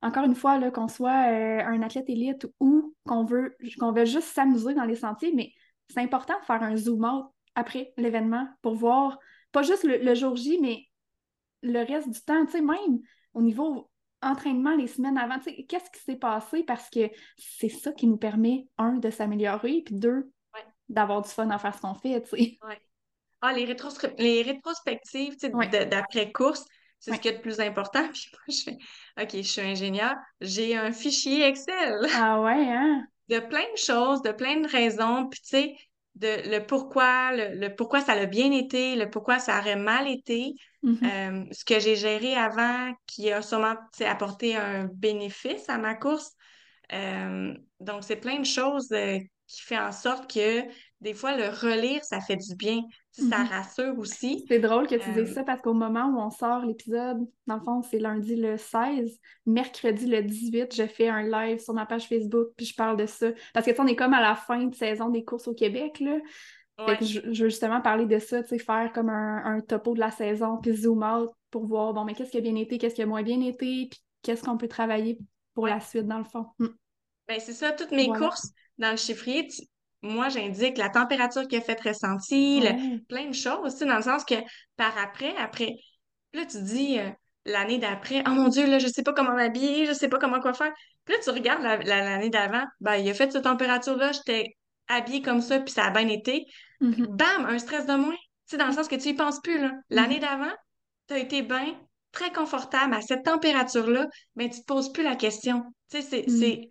[0.02, 4.04] encore une fois, là, qu'on soit euh, un athlète élite ou qu'on veut, qu'on veut
[4.04, 5.52] juste s'amuser dans les sentiers, mais
[5.88, 9.18] c'est important de faire un zoom out après l'événement pour voir,
[9.52, 10.84] pas juste le, le jour J, mais
[11.62, 13.00] le reste du temps, tu sais, même
[13.34, 13.90] au niveau
[14.22, 16.62] entraînement les semaines avant, tu sais, qu'est-ce qui s'est passé?
[16.64, 20.64] Parce que c'est ça qui nous permet, un, de s'améliorer, puis deux, Ouais.
[20.88, 22.58] d'avoir du fun à faire ce qu'on fait, tu sais.
[22.64, 22.80] Ouais.
[23.40, 25.68] Ah, les, rétros- les rétrospectives Ouais.
[25.86, 26.64] d'après-course,
[27.00, 27.20] c'est ce Ouais.
[27.20, 28.08] qu'il y a de plus important.
[28.12, 28.78] Puis moi, je fais,
[29.22, 33.08] OK, je suis ingénieur, j'ai un fichier Excel Ah ouais, hein?
[33.28, 35.76] de plein de choses, de plein de raisons, puis tu sais,
[36.14, 40.08] de le pourquoi, le, le pourquoi ça a bien été, le pourquoi ça aurait mal
[40.08, 41.08] été, Mhm.
[41.08, 43.74] euh, ce que j'ai géré avant qui a sûrement
[44.06, 46.32] apporté un bénéfice à ma course.
[46.92, 49.18] Euh, donc, c'est plein de choses euh,
[49.48, 50.62] qui fait en sorte que
[51.00, 52.82] des fois, le relire, ça fait du bien.
[53.12, 53.46] Ça Mhm.
[53.48, 54.44] rassure aussi.
[54.48, 57.54] C'est drôle que tu Euh, dises ça parce qu'au moment où on sort l'épisode, dans
[57.56, 61.86] le fond, c'est lundi le 16, mercredi le 18, je fais un live sur ma
[61.86, 63.28] page Facebook puis je parle de ça.
[63.54, 66.00] Parce que tu on est comme à la fin de saison des courses au Québec,
[66.00, 66.18] là.
[66.86, 69.60] Fait que je, je veux justement parler de ça, tu sais, faire comme un, un
[69.60, 72.54] topo de la saison, puis zoom out pour voir, bon, mais qu'est-ce qui a bien
[72.54, 75.18] été, qu'est-ce qui a moins bien été, puis qu'est-ce qu'on peut travailler
[75.54, 76.46] pour la suite, dans le fond.
[76.60, 76.66] Mm.
[77.26, 78.26] Ben, c'est ça, toutes mes Voilà.
[78.26, 79.62] courses dans le chiffrier, tu-
[80.02, 82.98] moi, j'indique la température qui a fait ressenti, le- Ouais.
[83.08, 84.36] plein de choses, tu sais, dans le sens que
[84.76, 85.74] par après, après,
[86.32, 87.10] là, tu dis euh,
[87.44, 90.40] l'année d'après, oh mon Dieu, là, je sais pas comment m'habiller, je sais pas comment
[90.40, 90.72] quoi faire.
[91.04, 94.56] Puis là, tu regardes la- la- l'année d'avant, ben, il a fait cette température-là, j'étais
[94.86, 96.46] habillée comme ça, puis ça a bien été.
[96.80, 97.06] Mhm.
[97.08, 98.14] Bam, un stress de moins.
[98.14, 99.72] Tu sais, dans le sens que tu y penses plus, là.
[99.90, 100.20] L'année Mhm.
[100.20, 100.52] d'avant,
[101.08, 101.74] tu as été bien,
[102.12, 104.06] très confortable à cette température-là,
[104.36, 105.64] mais tu te poses plus la question.
[105.90, 106.64] Tu sais, c'est, Mhm.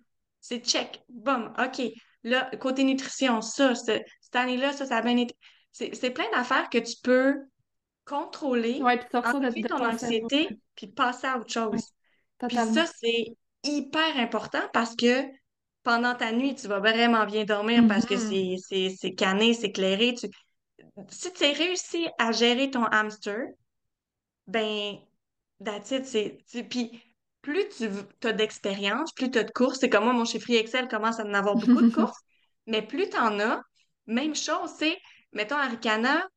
[0.48, 1.04] C'est, check.
[1.10, 1.82] Boum, OK.
[2.24, 5.36] Là, côté nutrition, ça, ce- cette année-là, ça, ça a bien été.
[5.72, 7.36] C'est, plein d'affaires que tu peux
[8.06, 11.84] contrôler, Ouais, puis enlever ton anxiété, puis passer à autre Ouais, chose.
[12.48, 13.26] Puis ça, c'est
[13.64, 15.24] hyper important parce que
[15.84, 18.22] pendant ta nuit, tu vas vraiment bien dormir parce que Mhm.
[18.30, 19.12] c'est, c'est, c'est
[19.64, 20.14] éclairé.
[20.14, 20.28] Tu...
[21.10, 23.48] Si tu as réussi à gérer ton hamster,
[24.48, 24.98] ben,
[25.64, 26.06] that's it,
[26.70, 27.02] Puis
[27.48, 30.88] plus tu as d'expérience, plus tu as de courses, c'est comme moi, mon chiffrier Excel
[30.90, 32.20] commence à en avoir beaucoup de courses,
[32.66, 33.62] Mais plus t'en as,
[34.06, 34.98] même chose, c'est,
[35.34, 36.28] mettons, à Ricana,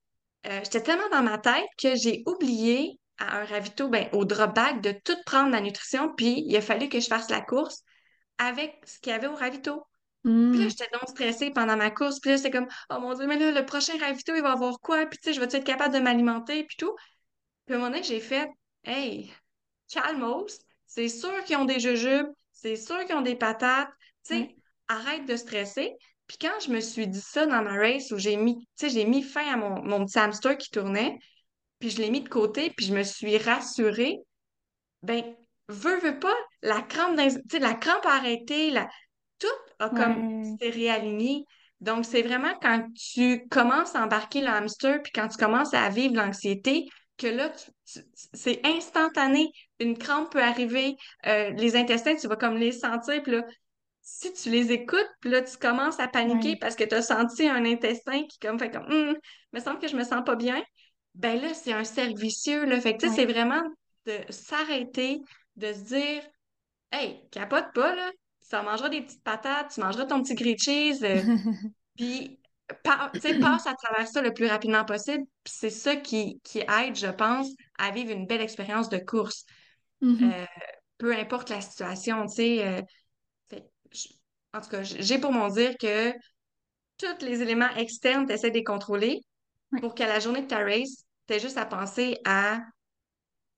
[0.47, 4.55] euh, j'étais tellement dans ma tête que j'ai oublié à un ravito, ben, au drop
[4.55, 7.83] bag, de tout prendre la nutrition, puis il a fallu que je fasse la course
[8.39, 9.85] avec ce qu'il y avait au ravito.
[10.51, 10.69] Puis là, Hmm.
[10.69, 12.21] j'étais donc stressée pendant ma course.
[12.21, 14.81] Puis là, c'était comme, oh mon Dieu, mais là, le prochain ravito, il va avoir
[14.81, 15.07] quoi?
[15.07, 16.65] Puis tu sais, je vais être capable de m'alimenter?
[16.65, 16.95] Puis tout.
[17.67, 18.49] Puis à un moment donné, j'ai fait,
[18.85, 19.33] hey,
[19.89, 20.59] calmos,
[20.91, 23.91] c'est sûr qu'ils ont des jujubes, c'est sûr qu'ils ont des patates.
[24.27, 24.57] Tu sais,
[24.89, 25.95] arrête de stresser.
[26.27, 28.91] Puis quand je me suis dit ça dans ma race où j'ai mis, tu sais,
[28.91, 31.17] j'ai mis fin à mon, mon petit hamster qui tournait,
[31.79, 34.19] puis je l'ai mis de côté, puis je me suis rassurée,
[35.03, 35.23] ben,
[35.69, 38.89] veux, veux pas, la crampe, la crampe a arrêté, la...
[39.39, 39.47] tout
[39.79, 41.45] a comme s'est réaligné.
[41.81, 45.89] Donc, c'est vraiment quand tu commences à embarquer le hamster, puis quand tu commences à
[45.89, 47.53] vivre l'anxiété, que là,
[47.85, 49.53] c'est instantané.
[49.81, 53.45] Une crampe peut arriver, euh, les intestins, tu vas comme les sentir, puis là,
[54.03, 57.49] si tu les écoutes, puis là, tu commences à paniquer parce que tu as senti
[57.49, 59.17] un intestin qui comme fait comme Hum,
[59.53, 60.63] me semble que je me sens pas bien,
[61.15, 62.81] ben là, c'est un cercle vicieux, là.
[62.81, 63.17] Fait que tu sais, Ouais.
[63.17, 63.63] c'est vraiment
[64.07, 65.21] de s'arrêter,
[65.57, 66.23] de se dire
[66.93, 68.11] Hey, capote pas, là.
[68.49, 71.23] Tu en mangeras des petites patates, tu mangeras ton petit grilled cheese, euh,
[71.97, 72.41] puis
[72.85, 75.25] pa- tu sais, passe à travers ça le plus rapidement possible.
[75.45, 79.45] C'est ça qui, qui aide, je pense, à vivre une belle expérience de course.
[80.01, 80.33] Mhm.
[80.33, 80.47] Euh,
[80.99, 82.67] peu importe la situation, tu sais.
[82.67, 82.83] euh,
[84.53, 86.13] en tout cas, j'ai pour mon dire que
[86.99, 89.23] tous les éléments externes, tu essaies de les contrôler
[89.81, 92.61] pour qu'à la journée de ta race, tu aies juste à penser à.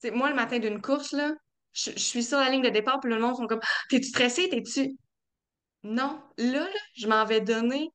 [0.01, 1.33] tu sais, moi, le matin d'une course, là,
[1.73, 4.07] je, je suis sur la ligne de départ, puis le monde font comme «Ah, T'es-tu
[4.09, 4.49] stressé?
[4.49, 4.97] T'es-tu?
[5.83, 7.89] Non, là, là, je m'en vais donner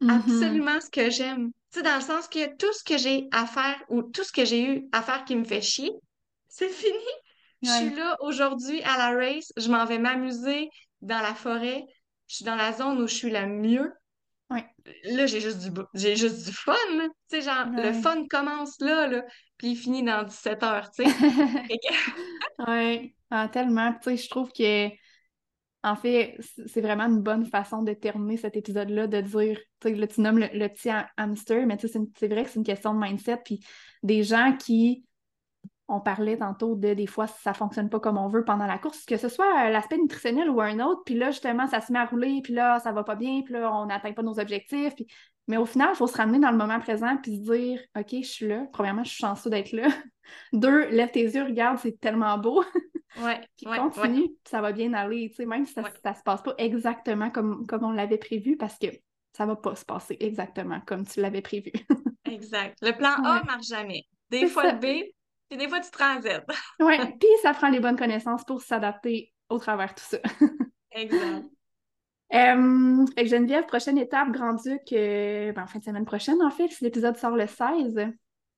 [0.00, 0.10] Mhm.
[0.16, 1.52] absolument ce que j'aime.
[1.72, 4.32] Tu sais, dans le sens que tout ce que j'ai à faire ou tout ce
[4.32, 5.92] que j'ai eu à faire qui me fait chier,
[6.48, 6.98] c'est fini.
[7.62, 10.70] Je suis là aujourd'hui à la race, je m'en vais m'amuser
[11.02, 11.84] dans la forêt.
[12.28, 13.92] Je suis dans la zone où je suis la mieux.
[14.50, 14.64] Ouais.
[15.04, 16.72] Là, j'ai juste du, j'ai juste du fun.
[16.92, 19.22] Tu sais, genre, le fun commence là, là,
[19.56, 21.10] puis il finit dans 17 heures, tu sais.
[21.68, 23.14] Que- Ouais.
[23.30, 23.92] Ah, tellement.
[23.94, 24.88] Tu sais, je trouve que
[25.82, 26.36] En fait,
[26.66, 30.20] c'est vraiment une bonne façon de terminer cet épisode-là, de dire, tu sais, là, tu
[30.20, 32.92] nommes le, le petit ha- hamster, mais tu sais, c'est vrai que c'est une question
[32.92, 33.64] de mindset, puis
[34.02, 35.04] des gens qui,
[35.90, 39.04] on parlait tantôt de des fois, ça fonctionne pas comme on veut pendant la course,
[39.04, 41.98] que ce soit euh, l'aspect nutritionnel ou un autre, puis là, justement, ça se met
[41.98, 44.94] à rouler, puis là, ça va pas bien, puis là, on n'atteint pas nos objectifs,
[44.94, 45.06] puis...
[45.48, 48.08] Mais au final, il faut se ramener dans le moment présent, puis se dire, OK,
[48.12, 49.88] je suis là, premièrement, je suis chanceux d'être là.
[50.52, 52.64] Deux, lève tes yeux, regarde, c'est tellement beau.
[53.20, 55.82] Ouais, Puis ouais, ouais, continue, puis ça va bien aller, tu sais, même si ça,
[56.04, 58.86] ça se passe pas exactement comme, comme on l'avait prévu, parce que
[59.32, 61.72] ça va pas se passer exactement comme tu l'avais prévu.
[62.24, 62.78] exact.
[62.82, 64.04] Le plan A marche jamais.
[64.30, 64.78] Des fois le.
[64.78, 65.10] B,
[65.50, 66.44] puis des fois tu Z.
[66.80, 70.18] Ouais, puis ça prend les bonnes connaissances pour s'adapter au travers de tout ça.
[70.92, 71.44] Exact.
[72.32, 76.50] Euh, fait que Geneviève, prochaine étape, Grand-Duc, euh, ben, en fin de semaine prochaine, en
[76.50, 77.96] fait, si l'épisode sort le 16.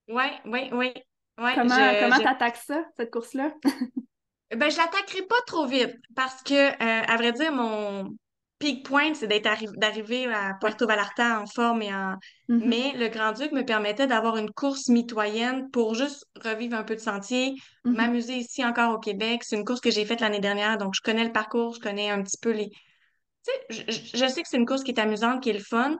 [0.08, 0.94] Ouais, ouais, ouais.
[1.38, 3.52] Ouais, Comment je, comment je t'attaques ça, cette course-là?
[4.54, 6.74] Ben, je l'attaquerai pas trop vite parce que, euh,
[7.08, 8.14] à vrai dire, mon
[8.62, 10.54] peak point, c'est d'être arri- d'arriver à.
[10.60, 12.16] Puerto Vallarta en forme et en.
[12.48, 16.94] Mhm, Mais le Grand-Duc me permettait d'avoir une course mitoyenne pour juste revivre un peu
[16.94, 17.54] de sentier,
[17.84, 19.42] mhm, m'amuser ici encore au Québec.
[19.42, 22.08] C'est une course que j'ai faite l'année dernière, donc je connais le parcours, je connais
[22.10, 22.70] un petit peu les.
[22.70, 23.84] Tu sais,
[24.14, 25.96] je, sais que c'est une course qui est amusante, qui est le fun,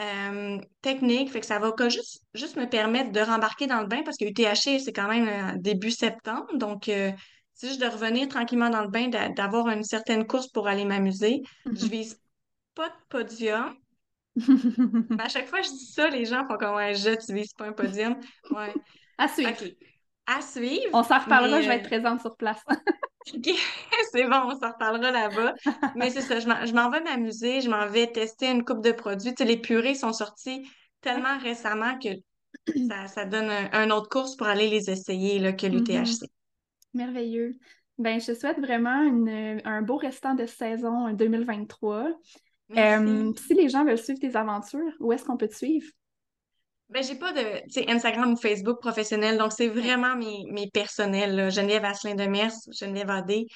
[0.00, 3.86] euh, technique, fait que ça va que juste, juste me permettre de rembarquer dans le
[3.86, 7.12] bain parce que UTHC, c'est quand même euh, début septembre, donc euh,
[7.60, 10.86] c'est juste de revenir tranquillement dans le bain, d'a- d'avoir une certaine course pour aller
[10.86, 11.42] m'amuser.
[11.66, 11.90] Je mhm.
[11.90, 12.18] vise
[12.74, 13.76] pas de podium.
[15.18, 17.52] À chaque fois que je dis ça, les gens font comme ouais, je, tu vises
[17.52, 18.16] pas un podium.
[18.50, 18.72] Ouais,
[19.18, 19.52] À suivre.
[20.26, 22.64] À suivre, On s'en reparlera, je vais être euh, présente sur place.
[24.12, 25.52] C'est bon, on s'en reparlera là-bas.
[25.96, 28.92] Mais c'est ça, je m'en je vais m'amuser, je m'en vais tester une coupe de
[28.92, 29.34] produits.
[29.34, 30.66] Tu sais, les purées sont sorties
[31.02, 32.08] tellement récemment que
[32.88, 36.26] ça, ça donne un, un autre course pour aller les essayer là, que l'UTHC.
[36.94, 37.56] Merveilleux.
[37.98, 42.08] Ben, je te souhaite vraiment une- un beau restant de saison euh, 2023.
[42.76, 45.86] Euh, si les gens veulent suivre tes aventures, où est-ce qu'on peut te suivre?
[46.88, 51.50] Ben, j'ai pas de, Instagram ou Facebook professionnel, donc c'est vraiment mes, mes personnels, là.
[51.50, 53.46] Geneviève Asselin de Mers, Geneviève AD.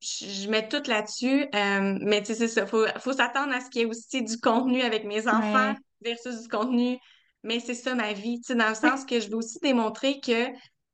[0.00, 1.42] je, je mets tout là-dessus.
[1.54, 2.66] euh, mais tu sais, c'est ça.
[2.66, 5.76] Faut, faut s'attendre à ce qu'il y ait aussi du contenu avec mes enfants Ouais.
[6.02, 6.98] versus du contenu.
[7.42, 8.38] Mais c'est ça ma vie.
[8.40, 10.46] Tu sais, dans le sens que je veux aussi démontrer que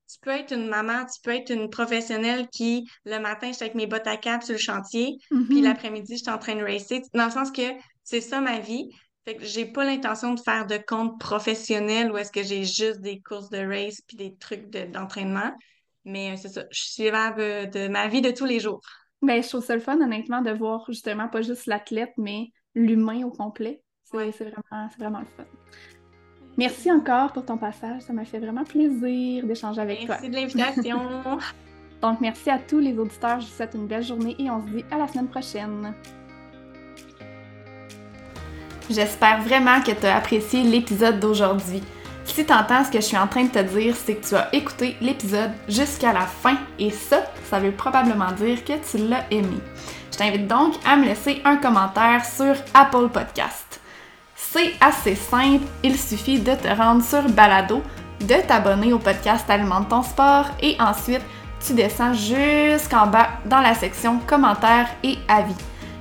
[0.08, 3.64] tu peux être une maman, tu peux être une professionnelle qui, le matin, je suis
[3.64, 5.64] avec mes bottes à cap sur le chantier, puis Mhm.
[5.64, 7.02] l'après-midi, je suis en train de racer.
[7.14, 7.62] Dans le sens que
[8.04, 8.88] c'est ça ma vie.
[9.26, 13.00] Fait que j'ai pas l'intention de faire de compte professionnel où est-ce que j'ai juste
[13.02, 15.52] des courses de race puis des trucs de- d'entraînement.
[16.06, 18.80] Mais euh, c'est ça, je suis suivable euh, de ma vie de tous les jours.
[19.20, 23.24] Ben, je trouve ça le fun, honnêtement, de voir justement pas juste l'athlète, mais l'humain
[23.24, 23.82] au complet.
[24.04, 25.44] C'est vraiment, vraiment le fun.
[26.58, 28.02] Merci encore pour ton passage.
[28.02, 30.16] Ça m'a fait vraiment plaisir d'échanger avec toi.
[30.20, 31.00] Merci de l'invitation.
[32.02, 33.40] Donc, merci à tous les auditeurs.
[33.40, 35.94] Je vous souhaite une belle journée et on se dit à la semaine prochaine.
[38.90, 41.80] J'espère vraiment que tu as apprécié l'épisode d'aujourd'hui.
[42.24, 44.34] Si tu entends ce que je suis en train de te dire, c'est que tu
[44.34, 49.24] as écouté l'épisode jusqu'à la fin et ça, ça veut probablement dire que tu l'as
[49.30, 49.58] aimé.
[50.12, 53.80] Je t'invite donc à me laisser un commentaire sur Apple Podcast.
[54.50, 57.82] C'est assez simple, il suffit de te rendre sur Balado,
[58.18, 61.20] de t'abonner au podcast Alimente ton sport et ensuite
[61.60, 65.54] tu descends jusqu'en bas dans la section commentaires et avis.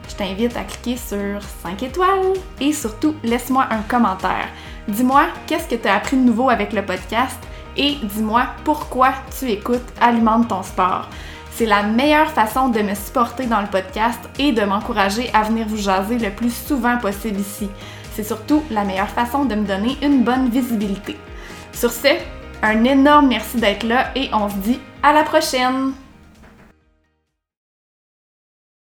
[0.08, 4.48] Je t'invite à cliquer sur 5 étoiles et surtout laisse-moi un commentaire.
[4.88, 7.38] Dis-moi qu'est-ce que tu as appris de nouveau avec le podcast
[7.76, 11.10] et dis-moi pourquoi tu écoutes Alimente ton sport.
[11.52, 15.68] C'est la meilleure façon de me supporter dans le podcast et de m'encourager à venir
[15.68, 17.68] vous jaser le plus souvent possible ici.
[18.18, 21.18] C'est surtout la meilleure façon de me donner une bonne visibilité.
[21.72, 22.08] Sur ce,
[22.64, 25.94] un énorme merci d'être là et on se dit à la prochaine!